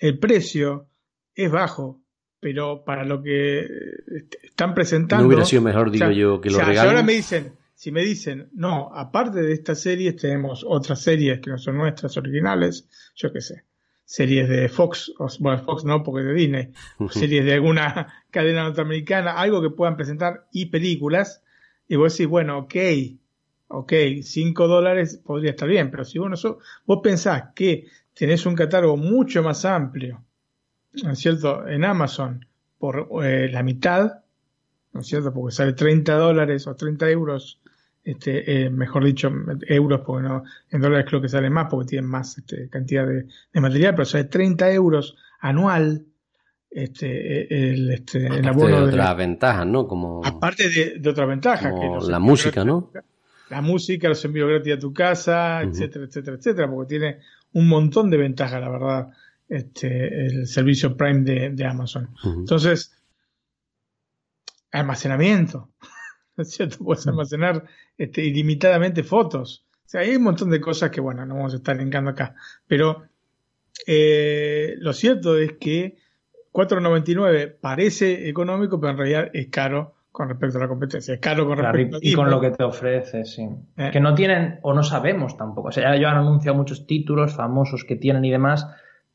[0.00, 0.88] el precio
[1.34, 2.01] es bajo
[2.42, 5.22] pero para lo que este, están presentando.
[5.22, 6.74] No hubiera sido mejor, digo yo, que lo regalen.
[6.74, 11.38] Si ahora me dicen, si me dicen, no, aparte de estas series, tenemos otras series
[11.38, 13.62] que no son nuestras originales, yo qué sé,
[14.04, 16.72] series de Fox, o, bueno, Fox no, porque de Disney,
[17.10, 21.44] series de alguna cadena norteamericana, algo que puedan presentar y películas,
[21.86, 22.74] y vos decís, bueno, ok,
[23.68, 28.56] ok, 5 dólares podría estar bien, pero si vos, no vos pensás que tenés un
[28.56, 30.24] catálogo mucho más amplio,
[31.02, 32.46] ¿no es cierto?, en Amazon
[32.78, 34.22] por eh, la mitad,
[34.92, 37.60] ¿no es cierto?, porque sale 30 dólares o 30 euros,
[38.04, 39.30] este, eh, mejor dicho,
[39.68, 43.26] euros, porque no, en dólares creo que sale más porque tienen más este, cantidad de,
[43.60, 46.04] material, pero sale 30 euros anual.
[46.74, 49.86] Este, e, el, este, el abono de otras ventajas, ¿no?
[49.86, 51.70] Como, aparte de, otras ventajas.
[51.70, 52.90] que la música, ¿no?
[53.50, 57.18] La música, los envíos gratis a tu casa, etcétera, etcétera, etcétera, porque tiene
[57.52, 59.10] un montón de ventajas, la verdad
[59.52, 62.08] este, el servicio Prime de, Amazon.
[62.24, 62.96] Entonces,
[64.70, 65.68] almacenamiento,
[66.36, 66.78] ¿no es cierto?
[66.78, 67.64] Puedes almacenar
[67.98, 69.66] este, ilimitadamente fotos.
[69.84, 72.34] O sea, hay un montón de cosas que, bueno, no vamos a estar linkando acá.
[72.66, 73.02] Pero
[73.86, 75.98] eh, lo cierto es que
[76.50, 81.12] 4.99 parece económico, pero en realidad es caro con respecto a la competencia.
[81.12, 83.46] Es caro con respecto Y con lo que te ofrece, sí.
[83.76, 83.90] Eh.
[83.92, 85.68] Que no tienen, o no sabemos tampoco.
[85.68, 88.66] O sea, ya han anunciado muchos títulos famosos que tienen y demás,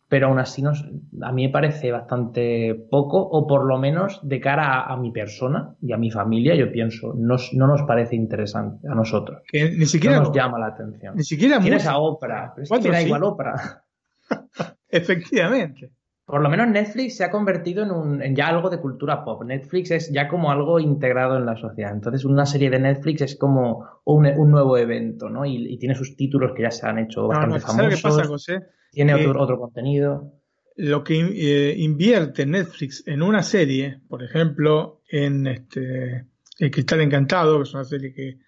[0.09, 0.85] pero aún así nos,
[1.21, 5.75] a mí me parece bastante poco, o por lo menos de cara a, mi persona
[5.81, 9.41] y a mi familia, yo pienso, no nos parece interesante a nosotros.
[9.51, 11.15] Que ni siquiera nos llama la atención.
[11.15, 13.83] Ni siquiera Tienes a Oprah, pero es que da igual Oprah.
[14.89, 15.91] Efectivamente.
[16.25, 19.43] Por lo menos Netflix se ha convertido en, un, en ya algo de cultura pop.
[19.45, 21.93] Netflix es ya como algo integrado en la sociedad.
[21.93, 25.45] Entonces, una serie de Netflix es como un, un nuevo evento, ¿no?
[25.45, 27.95] Y, tiene sus títulos que ya se han hecho bastante famosos.
[27.95, 28.59] qué pasa, José?
[28.91, 30.33] Tiene otro, otro contenido.
[30.75, 36.25] Lo que eh, invierte Netflix en una serie, por ejemplo, en este
[36.59, 38.39] El Cristal Encantado, que es una serie que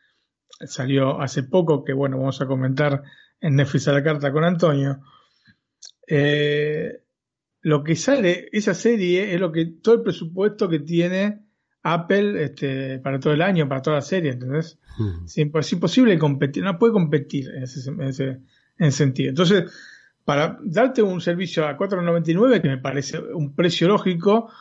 [0.68, 3.04] salió hace poco, que bueno, vamos a comentar
[3.42, 5.00] en Netflix a la carta con Antonio.
[6.08, 7.02] Eh,
[7.62, 11.46] lo que sale, esa serie es lo que todo el presupuesto que tiene
[11.84, 14.80] Apple este, para todo el año, para toda la serie, ¿entendés?
[15.26, 18.42] Es imposible competir, no puede competir en ese, en ese, en
[18.78, 19.30] ese sentido.
[19.30, 19.72] Entonces,
[20.30, 24.52] para darte un servicio a 4.99, que me parece un precio lógico,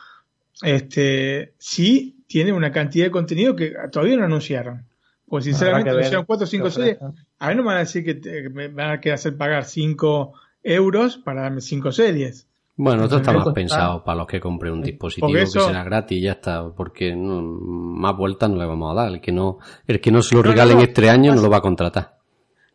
[0.63, 4.87] este, sí tiene una cantidad de contenido que todavía no anunciaron.
[5.27, 6.97] Pues sinceramente, anunciaron 4 o 5 series.
[7.37, 11.17] A mí no me van a decir que me van a hacer pagar 5 euros
[11.17, 12.47] para darme 5 series.
[12.75, 16.21] Bueno, esto está más pensado para los que compren un dispositivo que será gratis y
[16.21, 19.13] ya está, porque más vueltas no le vamos a dar.
[19.13, 21.61] El que no, el que no se lo regalen este año no lo va a
[21.61, 22.18] contratar.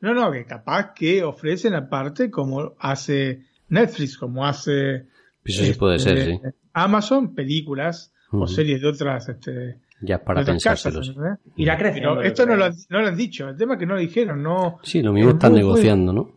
[0.05, 3.40] No, no, que capaz que ofrecen aparte como hace
[3.70, 5.07] Netflix, como hace
[5.42, 6.30] Eso sí puede ser, sí.
[6.32, 11.09] Este, Amazon, películas o series de otras este, ya para pensárselos.
[11.09, 11.38] ¿eh?
[11.57, 12.16] Irá creciendo.
[12.16, 14.42] Pero esto no lo, no lo, han dicho, el tema es que no lo dijeron,
[14.42, 14.78] no.
[14.82, 16.30] Sí, lo mismo están negociando, ¿no?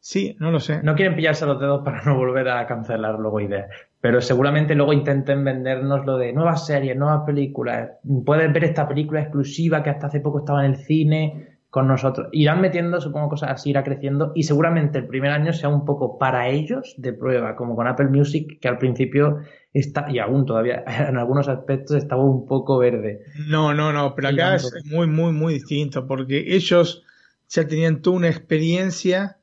[0.00, 0.82] Sí, no lo sé.
[0.82, 3.70] No quieren pillarse los dedos para no volver a cancelar luego ideas.
[4.00, 7.90] Pero seguramente luego intenten vendernos lo de nuevas series, nuevas películas.
[8.24, 12.28] Puedes ver esta película exclusiva que hasta hace poco estaba en el cine con nosotros.
[12.32, 14.32] Irán metiendo, supongo, cosas así, irá creciendo.
[14.34, 18.06] Y seguramente el primer año sea un poco para ellos de prueba, como con Apple
[18.06, 19.40] Music, que al principio
[19.74, 23.26] está, y aún todavía en algunos aspectos estaba un poco verde.
[23.46, 27.04] No, no, no, pero acá es muy, muy, muy distinto, porque ellos
[27.50, 29.36] ya tenían toda una experiencia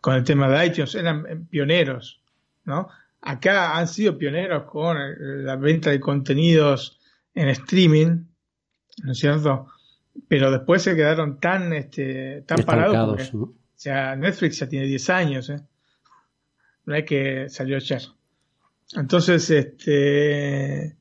[0.00, 2.20] con el tema de iTunes, eran pioneros,
[2.64, 2.88] ¿no?
[3.20, 4.96] Acá han sido pioneros con
[5.44, 6.98] la venta de contenidos
[7.36, 8.24] en streaming,
[9.04, 9.68] ¿no es cierto?
[10.26, 13.32] Pero después se quedaron tan, este, tan parados.
[13.34, 15.60] O sea, Netflix ya tiene 10 años, ¿eh?
[16.86, 18.02] No es que salió ayer.
[18.94, 20.96] Entonces, este,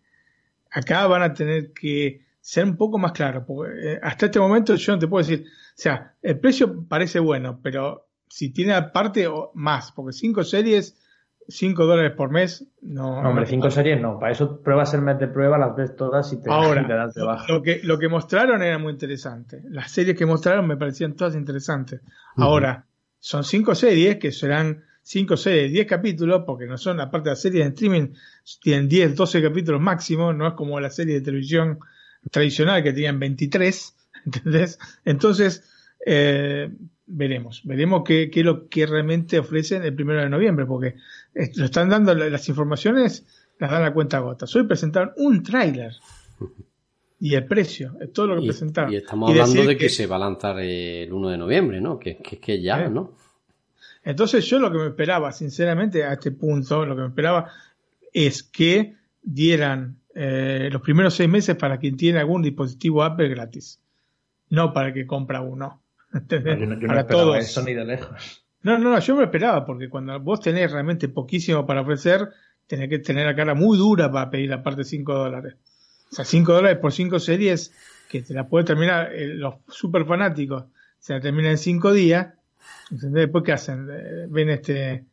[0.69, 4.75] acá van a tener que ser un poco más claros, porque eh, hasta este momento
[4.75, 9.27] yo no te puedo decir, o sea, el precio parece bueno, pero si tiene aparte
[9.53, 10.95] más, porque cinco series,
[11.47, 13.19] cinco dólares por mes, no.
[13.19, 16.41] hombre, cinco series no, para eso pruebas el mes de prueba, las ves todas y
[16.41, 17.51] te, Ahora, das de baja.
[17.51, 19.61] Lo que, lo que mostraron era muy interesante.
[19.69, 22.01] Las series que mostraron me parecían todas interesantes.
[22.35, 22.85] Ahora,
[23.19, 27.41] son cinco series que serán cinco series, diez capítulos, porque no son, aparte de las
[27.41, 28.13] series de streaming,
[28.61, 31.79] tienen 10, 12 capítulos máximo, no es como la serie de televisión
[32.29, 33.95] tradicional que tenían 23,
[34.25, 34.79] ¿entendés?
[35.05, 35.63] Entonces,
[36.09, 36.69] eh,
[37.05, 40.95] veremos, veremos qué, qué, es lo que realmente ofrecen el primero de noviembre, porque
[41.55, 43.25] lo están dando las informaciones,
[43.59, 44.45] las dan a cuenta gota.
[44.55, 45.91] Hoy presentaron un tráiler
[47.19, 48.93] y el precio, es todo lo que presentaron.
[48.93, 51.99] Y estamos hablando de que, se va a lanzar el 1 de noviembre, ¿no?
[51.99, 52.89] Que, que, que ya, eh.
[52.89, 53.11] ¿no?
[54.05, 57.51] Entonces yo lo que me esperaba, sinceramente, a este punto, lo que me esperaba
[58.13, 63.81] es que dieran eh, los primeros seis meses para quien tiene algún dispositivo Apple gratis,
[64.49, 65.81] no para que compra uno.
[66.13, 68.43] No, eso ni de lejos.
[68.63, 72.29] No, no, no, yo me esperaba, porque cuando vos tenés realmente poquísimo para ofrecer,
[72.65, 75.55] tenés que tener la cara muy dura para pedir aparte 5 dólares.
[76.11, 77.73] O sea, 5 dólares por 5 series
[78.09, 80.65] que te la puede terminar eh, los super fanáticos,
[80.99, 82.33] se la terminan en 5 días.
[82.91, 83.23] ¿Entendés?
[83.23, 83.87] Después, ¿qué hacen?
[83.91, 85.03] Eh, ven este eh,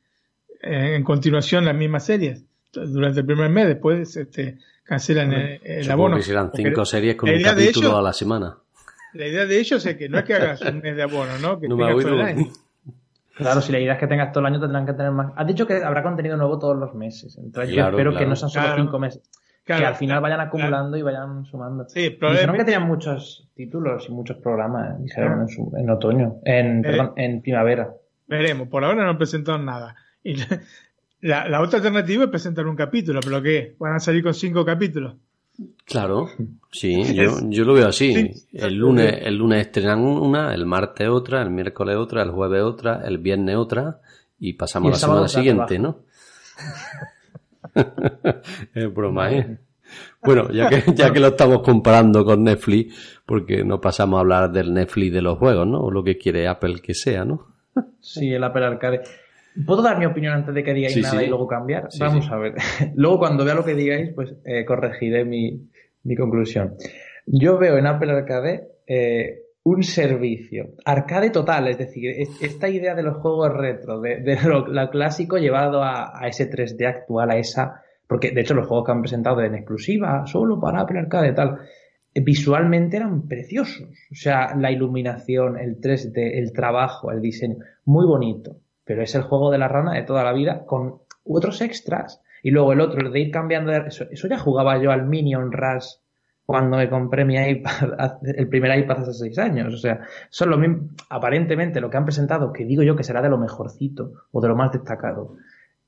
[0.97, 6.17] en continuación las mismas series durante el primer mes, después este, cancelan el, el abono.
[6.17, 8.57] Que serán 5 series con un capítulo a la semana.
[9.15, 11.61] La idea de ellos es que no es que hagas un mes de abono, ¿no?
[11.61, 12.47] Que tengas todo el año.
[13.37, 15.33] Claro, si la idea es que tengas todo el año, tendrán que tener más.
[15.37, 17.37] Has dicho que habrá contenido nuevo todos los meses.
[17.39, 19.23] Entonces yo espero que no sean solo cinco meses.
[19.65, 21.89] que al final vayan acumulando y vayan sumando.
[21.89, 25.47] Sí, Dijeron que tenían muchos títulos y muchos programas, dijeron
[25.77, 27.95] en, otoño, en, perdón, en primavera.
[28.27, 29.97] Veremos, por ahora no presentaron nada.
[30.23, 30.37] Y
[31.21, 33.75] la, la, otra alternativa es presentar un capítulo, pero ¿qué?
[33.79, 35.17] ¿Van a salir con cinco capítulos?
[35.85, 36.29] Claro,
[36.71, 38.33] sí, yo, yo lo veo así.
[38.53, 43.03] el lunes, el lunes estrenan una, el martes otra, el miércoles otra, el jueves otra,
[43.05, 44.01] el viernes otra
[44.39, 46.01] y pasamos a la semana siguiente, ¿no?
[48.75, 49.59] es broma, ¿eh?
[50.23, 54.51] Bueno, ya que, ya que lo estamos comparando con Netflix, porque no pasamos a hablar
[54.51, 55.81] del Netflix de los juegos, ¿no?
[55.81, 57.47] O lo que quiere Apple que sea, ¿no?
[58.01, 59.03] Sí, el Apple Arcade.
[59.67, 61.89] ¿Puedo dar mi opinión antes de que digáis nada y luego cambiar?
[62.01, 62.55] Vamos a ver.
[62.97, 65.71] luego cuando vea lo que digáis, pues eh, corregiré mi,
[66.03, 66.75] mi, conclusión.
[67.27, 70.71] Yo veo en Apple Arcade eh, un servicio.
[70.85, 75.83] Arcade total, es decir, esta idea de los juegos retro, de, de lo, clásico llevado
[75.83, 77.81] a, a, ese 3D actual, a esa...
[78.07, 81.59] Porque de hecho los juegos que han presentado en exclusiva, solo para Apple Arcade tal,
[82.13, 83.89] visualmente eran preciosos.
[84.11, 89.23] O sea, la iluminación, el 3D, el trabajo, el diseño, muy bonito pero es el
[89.23, 92.23] juego de la rana de toda la vida con otros extras.
[92.43, 93.85] Y luego el otro, el de ir cambiando de...
[93.89, 95.95] Eso, ya jugaba yo al Minion Rush
[96.45, 99.73] cuando me compré mi iPad, el primer iPad hace seis años.
[99.73, 103.23] O sea, son lo mismo, aparentemente lo que han presentado, que digo yo que será
[103.23, 105.37] de lo mejorcito o de lo más destacado.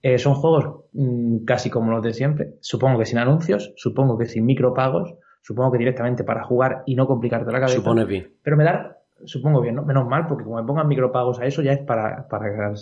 [0.00, 2.54] Eh, son juegos mm, casi como los de siempre.
[2.60, 7.06] Supongo que sin anuncios, supongo que sin micropagos, supongo que directamente para jugar y no
[7.06, 7.76] complicarte la cabeza.
[7.76, 8.32] Supone bien.
[8.42, 9.84] Pero me da, supongo bien, ¿no?
[9.84, 12.72] Menos mal, porque como me pongan micropagos a eso ya es para, para.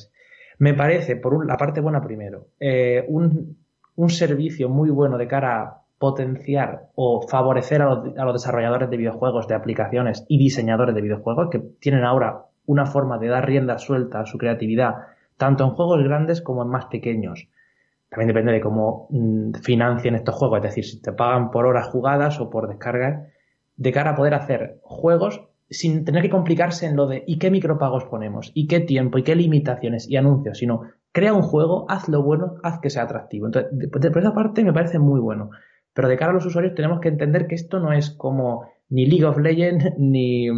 [0.59, 3.57] Me parece, por un, la parte buena primero, eh, un,
[3.97, 8.91] un, servicio muy bueno de cara a potenciar o favorecer a los, a los, desarrolladores
[8.91, 13.47] de videojuegos, de aplicaciones y diseñadores de videojuegos que tienen ahora una forma de dar
[13.47, 14.95] rienda suelta a su creatividad,
[15.37, 17.49] tanto en juegos grandes como en más pequeños.
[18.09, 21.89] También depende de cómo mm, financien estos juegos, es decir, si te pagan por horas
[21.89, 23.27] jugadas o por descargas,
[23.77, 27.51] de cara a poder hacer juegos sin tener que complicarse en lo de ¿y qué
[27.51, 28.53] micropagos ponemos?
[28.55, 29.19] ¿y qué tiempo?
[29.19, 30.09] ¿y qué limitaciones?
[30.09, 33.47] y anuncios, sino crea un juego, haz lo bueno, haz que sea atractivo.
[33.47, 35.51] Entonces, por esa parte me parece muy bueno.
[35.93, 39.07] Pero de cara a los usuarios tenemos que entender que esto no es como ni
[39.07, 40.49] League of Legends, ni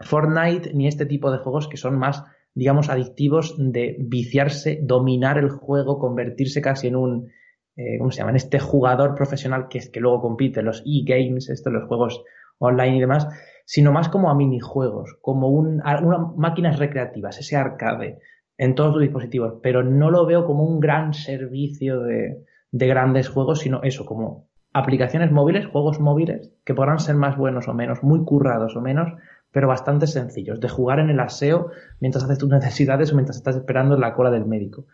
[0.00, 2.24] Fortnite, ni este tipo de juegos que son más
[2.54, 7.30] digamos, adictivos de viciarse, dominar el juego, convertirse casi en un,
[7.76, 8.30] eh, ¿cómo se llama?
[8.30, 12.22] En este jugador profesional que es que luego compite los e-games, estos los juegos
[12.58, 13.26] online y demás,
[13.64, 18.18] sino más como a minijuegos, como un, unas máquinas recreativas, ese arcade
[18.58, 23.28] en todos los dispositivos, pero no lo veo como un gran servicio de, de grandes
[23.28, 28.02] juegos, sino eso, como aplicaciones móviles, juegos móviles, que podrán ser más buenos o menos,
[28.02, 29.12] muy currados o menos,
[29.52, 33.56] pero bastante sencillos, de jugar en el aseo mientras haces tus necesidades o mientras estás
[33.56, 34.86] esperando en la cola del médico.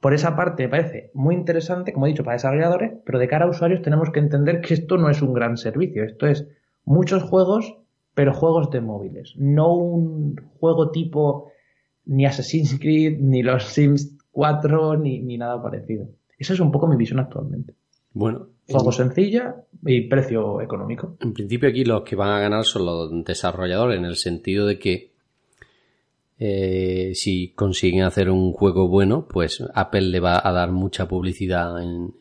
[0.00, 3.44] Por esa parte me parece muy interesante, como he dicho, para desarrolladores, pero de cara
[3.44, 6.48] a usuarios tenemos que entender que esto no es un gran servicio, esto es
[6.84, 7.76] muchos juegos,
[8.20, 11.50] pero juegos de móviles, no un juego tipo
[12.04, 16.06] ni Assassin's Creed, ni los Sims 4, ni, ni nada parecido.
[16.36, 17.72] Esa es un poco mi visión actualmente.
[18.12, 21.16] Bueno, Juego sencilla y precio económico.
[21.22, 24.78] En principio aquí los que van a ganar son los desarrolladores en el sentido de
[24.78, 25.12] que
[26.38, 31.82] eh, si consiguen hacer un juego bueno, pues Apple le va a dar mucha publicidad
[31.82, 32.12] en,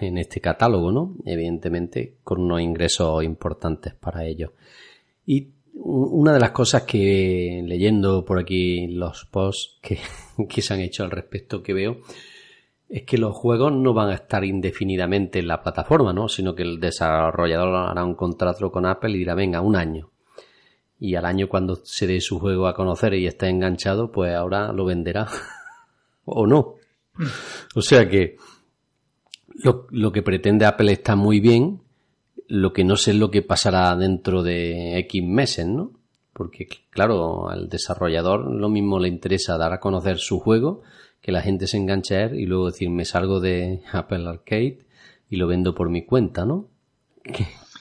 [0.00, 1.16] en, este catálogo, ¿no?
[1.24, 4.52] Evidentemente, con unos ingresos importantes para ellos.
[5.32, 10.00] Y una de las cosas que leyendo por aquí los posts que,
[10.48, 11.98] que se han hecho al respecto que veo
[12.88, 16.26] es que los juegos no van a estar indefinidamente en la plataforma, ¿no?
[16.26, 20.10] Sino que el desarrollador hará un contrato con Apple y dirá, venga, un año.
[20.98, 24.72] Y al año cuando se dé su juego a conocer y esté enganchado, pues ahora
[24.72, 25.28] lo venderá.
[26.24, 26.74] o no.
[27.76, 28.36] O sea que
[29.62, 31.82] lo, lo, que pretende Apple está muy bien.
[32.50, 35.92] Lo que no sé es lo que pasará dentro de X meses, ¿no?
[36.32, 40.82] Porque, claro, al desarrollador lo mismo le interesa dar a conocer su juego
[41.20, 44.78] que la gente se enganche a él y luego decir, me salgo de Apple Arcade
[45.28, 46.68] y lo vendo por mi cuenta, ¿no?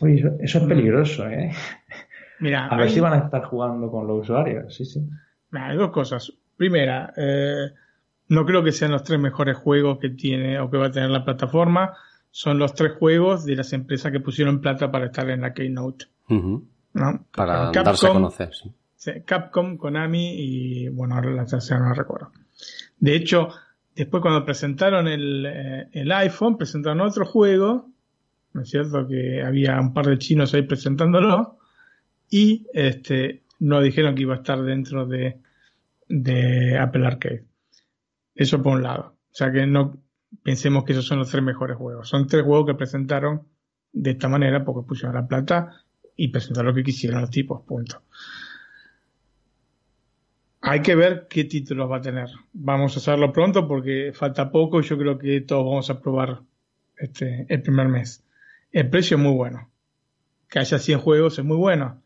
[0.02, 1.52] Oye, eso, es peligroso, ¿eh?
[2.40, 5.02] Mira, a ver si van a estar jugando con los usuarios, sí, sí.
[5.52, 6.32] Hay dos cosas.
[6.56, 7.72] Primera, eh,
[8.30, 11.10] no creo que sean los tres mejores juegos que tiene o que va a tener
[11.10, 11.94] la plataforma.
[12.32, 16.06] Son los tres juegos de las empresas que pusieron plata para estar en la Keynote.
[16.28, 17.26] ¿no?
[17.36, 18.72] Para darse a conocer, sí.
[19.26, 22.32] Capcom, Konami y, bueno, ahora la tercera no recuerdo.
[23.00, 23.50] De hecho,
[23.96, 27.90] después cuando presentaron el, eh, el, iPhone, presentaron otro juego,
[28.54, 29.08] ¿no es cierto?
[29.08, 31.58] Que había un par de chinos ahí presentándolo
[32.30, 35.40] y este, no dijeron que iba a estar dentro de,
[36.08, 37.46] de Apple Arcade.
[38.36, 39.16] Eso por un lado.
[39.32, 39.98] O sea que no
[40.44, 42.10] pensemos que esos son los tres mejores juegos.
[42.10, 43.48] Son tres juegos que presentaron
[43.92, 45.84] de esta manera porque pusieron la plata
[46.16, 48.02] y presentaron lo que quisieron los tipos, punto.
[50.62, 52.28] Hay que ver qué títulos va a tener.
[52.52, 56.42] Vamos a hacerlo pronto porque falta poco y yo creo que todos vamos a probar
[56.98, 58.24] este, el primer mes.
[58.72, 59.70] El precio es muy bueno.
[60.50, 62.02] Que haya 100 juegos es muy bueno.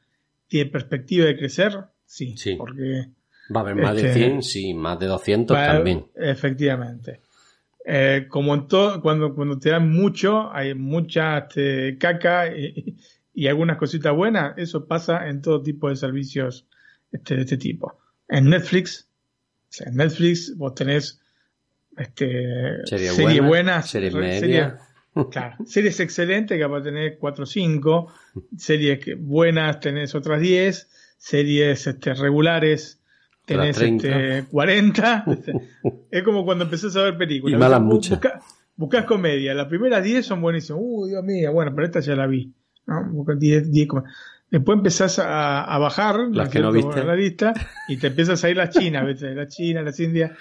[0.48, 1.86] ¿Tiene perspectiva de crecer?
[2.06, 2.38] Sí.
[2.38, 2.56] sí.
[2.56, 3.08] Porque,
[3.54, 6.06] va a haber más de 100, este, sí, más de 200 también.
[6.16, 7.22] Efectivamente.
[7.86, 12.98] Eh, como en todo, cuando, cuando te dan mucho, hay mucha este, caca y,
[13.34, 14.58] y, algunas cositas buenas.
[14.58, 16.66] Eso pasa en todo tipo de servicios
[17.12, 17.98] este, de este tipo
[18.34, 19.08] en Netflix.
[19.86, 21.20] en Netflix vos tenés
[21.98, 24.80] este, series serie buenas, series media.
[25.32, 28.14] claro, series excelentes que va a tener 4 o 5,
[28.58, 33.00] series buenas tenés otras 10, series este, regulares
[33.46, 35.26] tenés este, 40.
[36.12, 37.58] es como cuando empezás a ver películas.
[37.58, 38.20] Y malas muchas.
[38.76, 40.82] buscas comedia, las primeras 10 son buenísimas.
[40.84, 42.54] Uy, Dios mío, bueno, pero esta ya la vi.
[42.86, 43.10] ¿no?
[43.12, 43.88] Buscas 10, 10
[44.50, 47.04] Después empezás a, bajar las que no viste.
[47.04, 47.54] la lista
[47.88, 49.22] y te empiezas a ir las chinas, ¿ves?
[49.22, 50.32] la China, las Indias,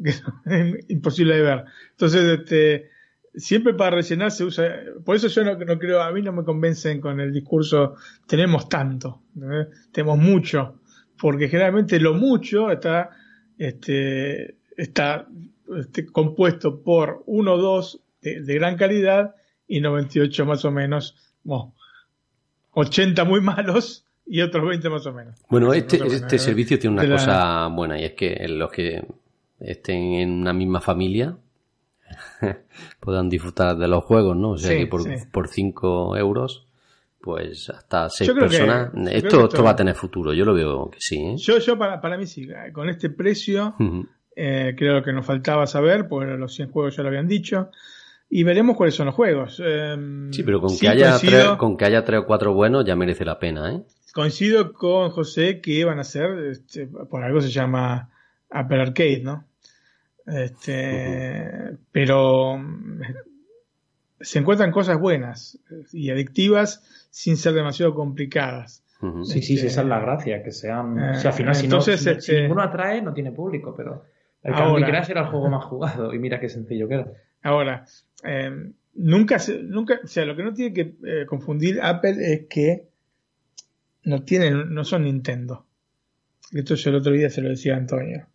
[0.00, 0.10] que
[0.46, 1.64] es imposible de ver.
[1.90, 2.90] Entonces, este,
[3.34, 4.64] siempre para rellenar se usa,
[5.04, 7.96] por eso yo no, creo, a mí no me convencen con el discurso,
[8.26, 9.22] tenemos tanto,
[9.92, 10.80] tenemos mucho,
[11.20, 13.10] porque generalmente lo mucho está,
[13.58, 15.26] este, está
[15.78, 19.34] este, compuesto por uno o dos de, gran calidad
[19.68, 21.16] y 98 más o menos,
[22.72, 25.34] 80 muy malos y otros 20 más o menos.
[25.48, 29.04] Bueno, este, este servicio tiene una cosa buena y es que los que
[29.60, 31.36] estén en una misma familia
[33.00, 34.50] puedan disfrutar de los juegos, ¿no?
[34.50, 36.65] O sea que por, por 5 euros,
[37.26, 38.92] pues hasta 6 personas.
[39.10, 41.16] esto, esto, va a tener futuro, yo lo veo que sí.
[41.16, 41.34] ¿eh?
[41.36, 43.74] Yo, yo para, para mí sí, con este precio,
[44.36, 47.70] eh, creo que nos faltaba saber, porque los 100 juegos ya lo habían dicho
[48.30, 49.60] y veremos cuáles son los juegos.
[49.64, 52.94] Em, sí, pero con, que haya tres, con que haya tres o cuatro buenos ya
[52.94, 53.82] merece la pena, ¿eh?
[54.14, 58.08] Coincido con José que van a ser, este, por algo se llama
[58.50, 59.44] Apple Arcade, ¿no?
[60.26, 62.56] Este, Pero
[64.20, 65.58] se encuentran cosas buenas
[65.92, 68.82] y adictivas sin ser demasiado complicadas.
[69.24, 70.98] Sí, sí, sí, esa es la gracia, que sean...
[70.98, 73.74] Eh, si al final, si, entonces, no, si- este- si ninguno atrae, no tiene público,
[73.76, 74.04] pero
[74.42, 74.86] el Candy Ahora.
[74.86, 77.12] Crush era el juego más jugado y mira qué sencillo que era.
[77.42, 77.84] Ahora,
[78.24, 82.46] eh, nunca, se- nunca, o sea, lo que no tiene que eh, confundir Apple es
[82.48, 82.88] que
[84.04, 85.66] no tienen, no son Nintendo.
[86.52, 88.26] Esto yo el otro día se lo decía a Antonio.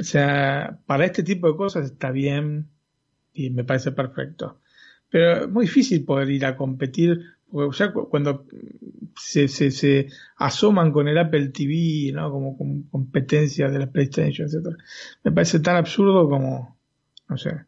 [0.00, 2.68] O sea, para este tipo de cosas está bien
[3.32, 4.58] y me parece perfecto.
[5.12, 8.46] Pero es muy difícil poder ir a competir, porque ya cu- cuando
[9.16, 12.30] se, se, asoman con el Apple TV, ¿no?
[12.32, 14.76] Como, como competencia de la PlayStation, etcétera,
[15.22, 16.78] me parece tan absurdo como,
[17.28, 17.66] no sé,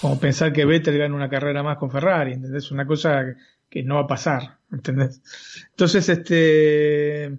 [0.00, 2.70] como pensar que Vettel gana una carrera más con Ferrari, ¿entendés?
[2.70, 3.24] Una cosa
[3.70, 5.22] que, no va a pasar, ¿entendés?
[5.70, 7.38] Entonces, este,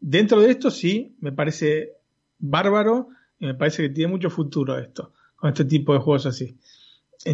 [0.00, 1.94] dentro de esto sí, me parece
[2.38, 6.56] bárbaro y me parece que tiene mucho futuro esto, con este tipo de juegos así.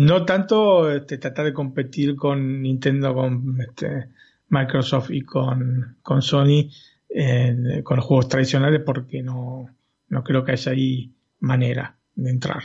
[0.01, 4.09] No tanto este, tratar de competir con Nintendo, con este,
[4.49, 6.71] Microsoft y con, con Sony,
[7.09, 9.67] eh, con los juegos tradicionales, porque no,
[10.09, 11.11] no creo que haya ahí
[11.41, 12.63] manera de entrar,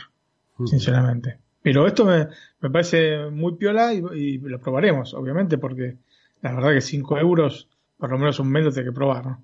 [0.66, 1.38] sinceramente.
[1.62, 2.28] Pero esto me,
[2.60, 5.96] me parece muy piola y, y lo probaremos, obviamente, porque
[6.42, 9.42] la verdad que 5 euros, por lo menos un mes lo tengo que probar, ¿no?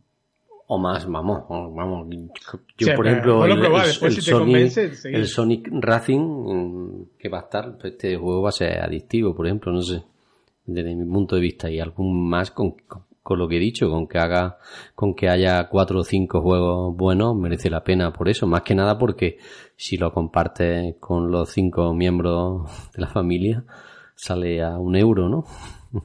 [0.73, 2.07] O más, vamos, vamos.
[2.79, 5.68] Yo, Sí, por ejemplo, el, a probar, el- después el si te Sonic, el Sonic
[5.73, 9.83] Racing, mm, que va a estar, este juego va a ser adictivo, por ejemplo, no
[9.83, 10.05] sé,
[10.66, 13.91] desde mi punto de vista, y algún más con, con, con lo que he dicho,
[13.91, 14.59] con que haga,
[14.95, 18.77] con que haya cuatro o cinco juegos buenos, merece la pena por eso, más que
[18.77, 19.39] nada porque
[19.75, 23.64] si lo compartes con los cinco miembros de la familia,
[24.14, 25.45] sale a un euro, ¿no?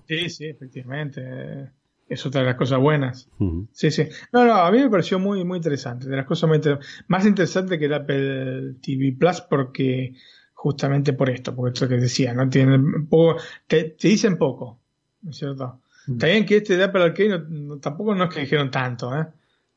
[0.07, 1.69] Sí, sí, efectivamente.
[2.07, 3.29] Es otra de las cosas buenas.
[3.71, 4.07] Sí, sí.
[4.31, 6.07] No, no, a mí me pareció muy, muy interesante.
[6.07, 10.13] De las cosas muy inter- más interesante que el Apple TV Plus porque
[10.53, 12.47] justamente por esto, porque esto que decía, ¿no?
[12.49, 13.37] Tienen poco,
[13.67, 14.79] te, te dicen poco,
[15.23, 15.79] ¿no es cierto?
[16.07, 19.15] Está bien que este de Apple Arcade no, no- tampoco no es que dijeron tanto,
[19.19, 19.25] ¿eh?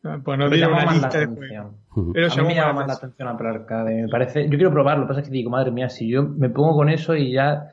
[0.03, 1.77] Pues no Pero dieron llama una más la lista de atención.
[1.89, 2.13] juegos.
[2.15, 4.03] Pero a mí me llama más más la atención Apple Arcade.
[4.03, 6.23] Me parece, yo quiero probarlo, lo que pasa es que digo, madre mía, si yo
[6.23, 7.69] me pongo con eso y ya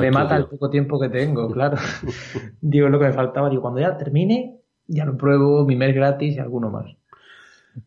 [0.00, 1.76] Me mata el poco tiempo que tengo, claro.
[2.60, 3.48] digo, lo que me faltaba.
[3.48, 6.86] Digo, cuando ya termine, ya lo pruebo, mi mes gratis y alguno más.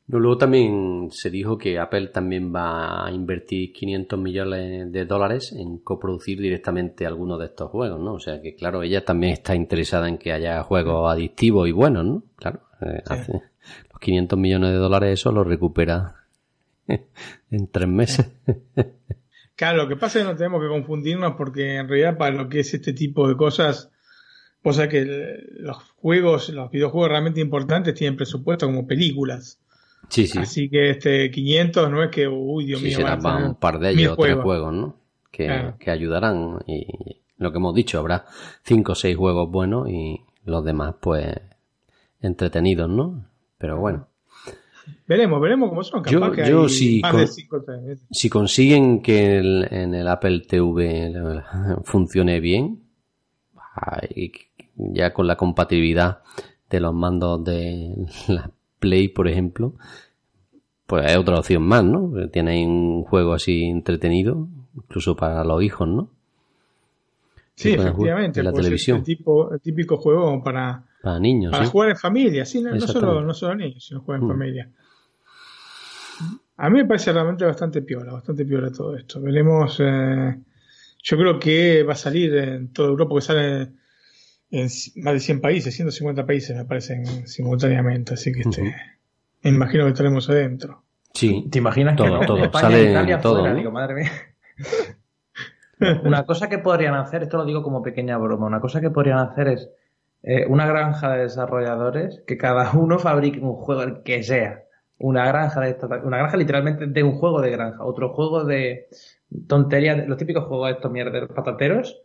[0.08, 5.52] No, Luego también se dijo que Apple también va a invertir 500 millones de dólares
[5.52, 8.14] en coproducir directamente algunos de estos juegos, ¿no?
[8.14, 12.06] O sea que, claro, ella también está interesada en que haya juegos adictivos y buenos,
[12.06, 12.24] ¿no?
[12.38, 13.34] Claro, eh, hace-
[13.92, 16.16] los 500 millones de dólares eso lo recupera
[16.88, 18.32] en tres meses.
[19.56, 22.50] Claro, lo que pasa es que no tenemos que confundirnos porque en realidad para lo
[22.50, 23.92] que es este tipo de cosas,
[24.64, 25.06] o sea que
[25.58, 29.60] los juegos, los videojuegos realmente importantes tienen presupuesto como películas.
[30.10, 30.38] Sí, sí.
[30.40, 33.80] Así que este 500 no es que, uy, Dios Sí, mío, será para un par
[33.80, 34.44] de ellos o tres juegos.
[34.44, 34.98] juegos, ¿no?
[35.32, 35.76] Que, Claro.
[35.80, 36.60] que ayudarán.
[36.68, 36.86] Y
[37.38, 38.26] lo que hemos dicho, habrá
[38.64, 41.28] cinco o seis juegos buenos y los demás, pues,
[42.22, 43.26] entretenidos, ¿no?
[43.58, 44.08] Pero bueno.
[45.08, 46.02] Veremos, veremos cómo son.
[46.04, 48.06] Capaz Yo- que yo hay sí más con- de cinco o seis.
[48.12, 51.14] Si consiguen que el- en el Apple TV
[51.84, 52.80] funcione bien,
[54.78, 56.20] ya con la compatibilidad
[56.70, 59.74] de los mandos de la Play, por ejemplo,
[60.88, 62.12] pues hay otra opción más, ¿no?
[62.30, 66.10] Tienen un juego así entretenido, incluso para los hijos, ¿no?
[67.56, 68.40] Sí, efectivamente.
[68.40, 68.98] en la pues, televisión.
[68.98, 71.72] El, tipo, el típico juego para, Para niños, para ¿sí?
[71.72, 74.30] jugar en familia, sí, no, solo, no solo niños, sino jugar en Mm.
[74.30, 74.70] familia.
[76.58, 79.20] A mí me parece realmente bastante piola, bastante piola todo esto.
[79.22, 79.78] Veremos.
[79.80, 80.36] eh,
[81.06, 83.62] yo creo que va a salir en toda Europa, porque sale
[84.52, 84.70] en
[85.04, 88.62] más de 100 países, 150 países me parecen simultáneamente, así que este,
[89.42, 90.84] me imagino que estaremos adentro.
[91.14, 91.46] Sí.
[91.52, 92.38] ¿Te imaginas Todo, que todo.
[92.44, 93.52] España Sale Italia todo, fuera?
[93.54, 93.60] ¿no?
[93.60, 94.12] Digo, madre mía.
[96.04, 99.20] Una cosa que podrían hacer, esto lo digo como pequeña broma, una cosa que podrían
[99.20, 99.70] hacer es
[100.24, 104.64] eh, una granja de desarrolladores que cada uno fabrique un juego, el que sea.
[104.98, 108.88] Una granja de una granja literalmente de un juego de granja, otro juego de
[109.48, 112.02] tontería, los típicos juegos de estos mierdas patateros,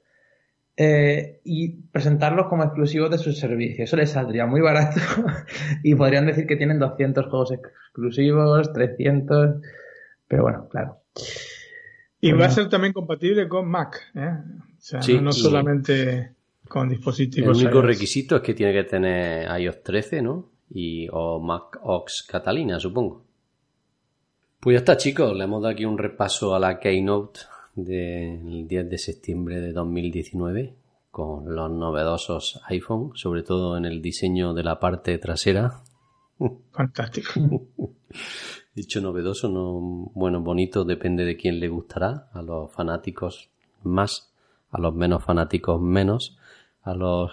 [0.76, 3.88] eh, y presentarlos como exclusivos de sus servicios.
[3.88, 5.00] Eso les saldría muy barato
[5.82, 9.56] y podrían decir que tienen 200 juegos exclusivos, 300,
[10.26, 11.00] pero bueno, claro.
[12.20, 12.40] Y Bueno.
[12.42, 14.28] va a ser también compatible con Mac, ¿eh?
[14.30, 16.32] o sea, Sí, no, solamente
[16.68, 17.56] con El dispositivos.
[17.58, 17.84] único iOS.
[17.86, 20.50] requisito es que tiene que tener iOS 13, ¿no?
[20.70, 23.24] Y, o Mac OS Catalina, supongo.
[24.60, 25.36] Pues ya está, chicos.
[25.36, 27.40] Le hemos dado aquí un repaso a la Keynote
[27.76, 30.74] del 10 de septiembre de 2019
[31.12, 35.82] con los novedosos iPhone, sobre todo en el diseño de la parte trasera.
[36.72, 37.30] Fantástico.
[38.78, 42.28] Dicho novedoso, no, bueno, bonito, depende de quién le gustará.
[42.32, 43.50] A los fanáticos
[43.82, 44.32] más,
[44.70, 46.38] a los menos fanáticos menos,
[46.84, 47.32] a los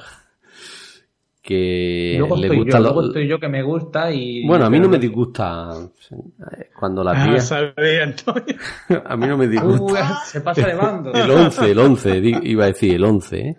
[1.44, 4.44] que luego le gusta yo, lo- luego estoy yo que me gusta y...
[4.48, 5.72] Bueno, a mí no me disgusta
[6.10, 8.56] eh, cuando la Ah, sabe, Antonio.
[9.06, 10.02] A mí no me disgusta.
[10.24, 11.14] Uh, se pasa de bando.
[11.14, 13.58] El 11, el 11, di- iba a decir el 11, ¿eh?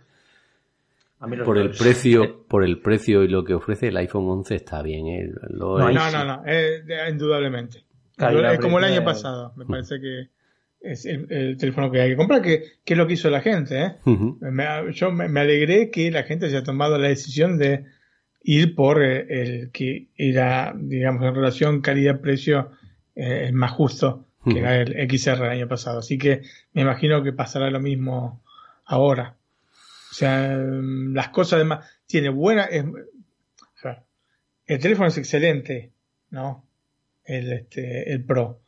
[1.19, 4.29] A mí los Por el precio, por el precio y lo que ofrece el iPhone
[4.29, 5.31] 11 está bien, ¿eh?
[5.51, 7.85] Lo- No, ahí No, no, no, eh, indudablemente.
[8.17, 9.53] Calidad, es como el año pasado.
[9.57, 10.29] Me parece que
[10.81, 13.41] es el, el teléfono que hay que comprar, que, que es lo que hizo la
[13.41, 13.81] gente.
[13.83, 13.93] ¿eh?
[14.05, 14.39] Ujú.
[14.41, 17.85] Me- yo me, me alegré que la gente haya tomado la decisión de
[18.43, 22.71] ir por eh, el que era, digamos, en relación calidad-precio
[23.15, 25.99] eh, el más justo, que era el XR el año pasado.
[26.01, 28.43] Así que me imagino que pasará lo mismo
[28.85, 29.35] ahora.
[30.17, 32.65] O sea, mm, las cosas además tiene buena.
[32.65, 32.85] es-
[34.67, 35.93] el teléfono es excelente,
[36.31, 36.65] ¿no?
[37.25, 38.61] El, este, el Pro.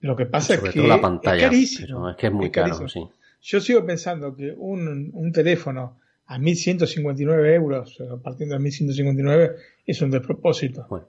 [0.00, 2.10] Lo que pasa Sobre es que la pantalla, es carísimo.
[2.10, 3.08] es que es muy caro, sí.
[3.40, 9.56] Yo sigo pensando que un, un teléfono a 1159 euros, partiendo de 1159,
[9.86, 10.86] es un despropósito.
[10.88, 11.06] Bueno,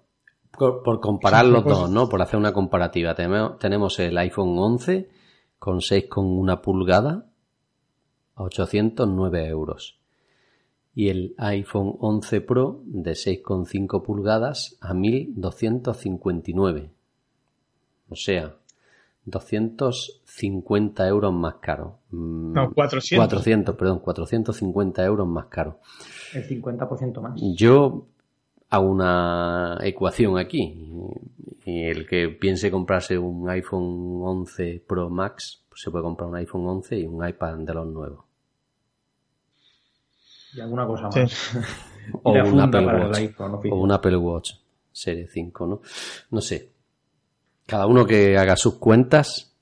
[0.58, 2.08] por, por comparar los dos, ¿no?
[2.10, 3.14] Por hacer una comparativa.
[3.14, 5.10] Tenemos, tenemos el iPhone 11
[5.60, 7.26] con 6,1 pulgada
[8.36, 10.00] a 809 euros.
[10.96, 16.92] Y el iPhone 11 Pro de 6,5 pulgadas a 1259.
[18.10, 18.56] O sea,
[19.26, 22.00] 250 euros más caro.
[22.12, 23.26] Mm, No, 400.
[23.28, 25.80] 400, perdón, 450 euros más caro.
[26.34, 27.40] El 50% más.
[27.56, 28.06] Yo
[28.70, 30.92] hago una ecuación aquí.
[31.66, 36.36] Y el que piense comprarse un iPhone 11 Pro Max, pues se puede comprar un
[36.36, 38.26] iPhone 11 y un iPad de los nuevos.
[40.54, 41.20] Y alguna cosa Sí.
[41.22, 41.52] más.
[42.24, 43.18] O Y la un Apple Watch.
[43.18, 44.52] iPhone O un Apple Watch
[44.92, 45.82] Serie 5, ¿no?
[46.32, 46.70] No sé.
[47.66, 49.56] Cada uno que haga sus cuentas.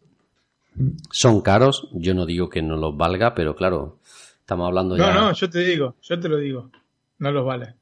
[1.11, 1.87] Son caros.
[1.93, 3.99] Yo no digo que no los valga, pero claro,
[4.39, 5.13] estamos hablando No, ya.
[5.13, 6.71] no, yo te digo, yo te lo digo.
[7.19, 7.75] No los vale.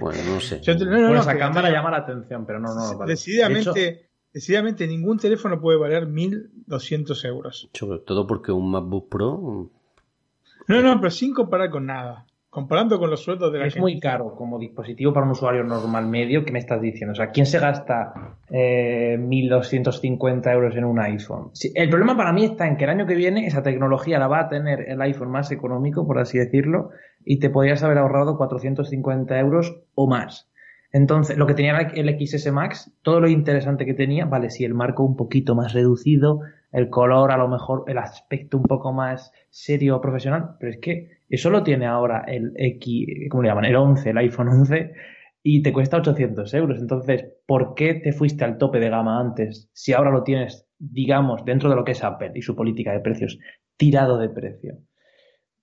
[0.00, 0.60] Bueno, no sé.
[0.62, 2.98] Yo te- no, no, Bueno, no, esa cámara te- llama la atención, pero no, no.
[2.98, 3.10] vale.
[3.12, 7.70] decididamente, De hecho, decididamente ningún teléfono puede valer 1200 euros.
[7.72, 9.70] Sobre todo porque un MacBook Pro.
[10.68, 12.26] No, no, pero sin comparar con nada.
[12.50, 13.82] Comparando con los sueldos de la es gente.
[13.82, 16.44] muy caro como dispositivo para un usuario normal medio.
[16.44, 17.12] ¿Qué me estás diciendo?
[17.12, 21.50] O sea, ¿quién se gasta eh, 1.250 euros en un iPhone?
[21.52, 24.28] Sí, el problema para mí está en que el año que viene esa tecnología la
[24.28, 26.90] va a tener el iPhone más económico, por así decirlo,
[27.22, 30.48] y te podrías haber ahorrado 450 euros o más.
[30.90, 34.74] Entonces, lo que tenía el XS Max, todo lo interesante que tenía, vale, sí, el
[34.74, 36.40] marco un poquito más reducido,
[36.72, 41.18] el color, a lo mejor el aspecto un poco más serio, profesional, pero es que
[41.28, 43.66] eso lo tiene ahora el X, ¿cómo le llaman?
[43.66, 44.92] El 11, el iPhone 11,
[45.42, 46.78] y te cuesta 800 euros.
[46.80, 51.44] Entonces, ¿por qué te fuiste al tope de gama antes si ahora lo tienes, digamos,
[51.44, 53.38] dentro de lo que es Apple y su política de precios,
[53.76, 54.78] tirado de precio?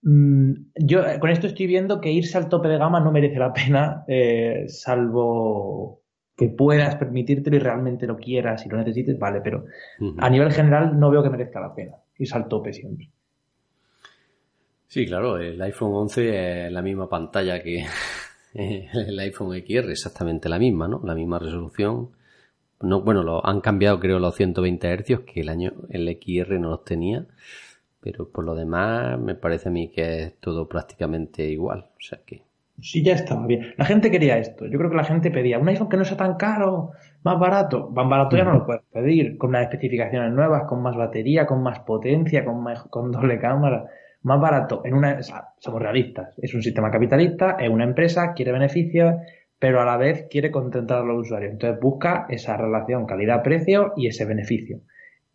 [0.06, 3.40] Mm, Yo eh, con esto estoy viendo que irse al tope de gama no merece
[3.40, 6.02] la pena, eh, salvo
[6.38, 9.66] que puedas permitírtelo y realmente lo quieras y lo necesites, vale, pero
[10.18, 13.10] a nivel general no veo que merezca la pena irse al tope siempre.
[14.88, 17.86] Sí, claro, el iPhone 11 es la misma pantalla que
[18.54, 21.02] el iPhone XR, exactamente la misma, ¿no?
[21.04, 22.12] La misma resolución.
[22.82, 26.70] No, bueno, lo, han cambiado creo los 120 Hz que el año el XR no
[26.70, 27.26] los tenía,
[28.06, 32.20] pero por lo demás me parece a mí que es todo prácticamente igual, o sea
[32.26, 32.44] que
[32.82, 33.74] Sí, ya estaba bien.
[33.78, 34.66] La gente quería esto.
[34.66, 36.92] Yo creo que la gente pedía un iPhone que no sea tan caro,
[37.24, 37.90] más barato.
[37.92, 41.64] Más barato ya no lo puedes pedir, con unas especificaciones nuevas, con más batería, con
[41.64, 43.86] más potencia, con, más- con doble cámara.
[44.24, 44.82] Más barato.
[44.84, 46.38] En una, o sea, somos realistas.
[46.42, 49.16] Es un sistema capitalista, es una empresa, quiere beneficios,
[49.58, 51.54] pero a la vez quiere contentar a los usuarios.
[51.54, 54.82] Entonces busca esa relación calidad-precio y ese beneficio.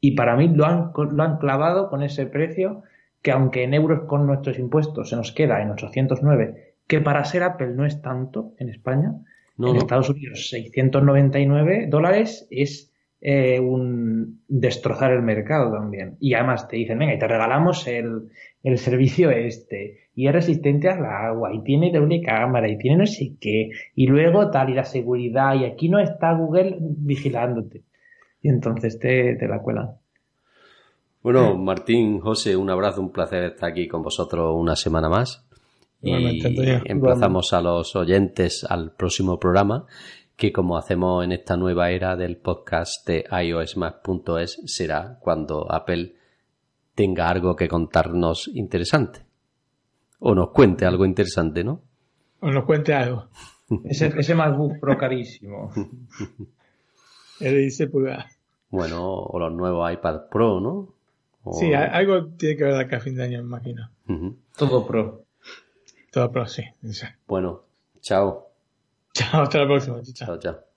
[0.00, 2.82] Y para mí lo han, lo han clavado con ese precio
[3.22, 7.42] que aunque en euros con nuestros impuestos se nos queda en 809, que para ser
[7.42, 9.14] Apple no es tanto en España,
[9.56, 9.78] no, en no.
[9.78, 12.90] Estados Unidos 699 dólares es
[13.20, 16.16] eh, un destrozar el mercado también.
[16.20, 18.30] Y además te dicen, venga, y te regalamos el,
[18.62, 23.06] el servicio este, y es resistente al agua, y tiene doble cámara, y tiene no
[23.06, 27.82] sé qué, y luego tal, y la seguridad, y aquí no está Google vigilándote.
[28.42, 29.96] Y entonces te, te la cuelan.
[31.22, 35.46] Bueno, Martín, José, un abrazo, un placer estar aquí con vosotros una semana más.
[36.02, 36.40] Y
[36.86, 39.84] emplazamos a los oyentes al próximo programa,
[40.36, 46.14] que como hacemos en esta nueva era del podcast de iOSmac.es, será cuando Apple
[46.94, 49.20] tenga algo que contarnos interesante.
[50.20, 51.82] O nos cuente algo interesante, ¿no?
[52.40, 53.28] O nos cuente algo.
[53.84, 55.70] Ese, ese MacBook Pro carísimo.
[57.40, 58.36] Él dice pulgadas.
[58.70, 60.94] Bueno, o los nuevos iPad Pro, ¿no?
[61.42, 63.90] O- Sí, algo tiene que ver de acá a fin de año, me imagino.
[64.56, 65.24] Todo Pro.
[66.12, 66.62] Todo pro, sí.
[66.90, 67.06] sí.
[67.26, 67.62] Bueno,
[68.00, 68.48] Chao.
[69.12, 70.02] Chao, hasta la próxima.
[70.02, 70.26] Chao.
[70.26, 70.69] Chao, chao.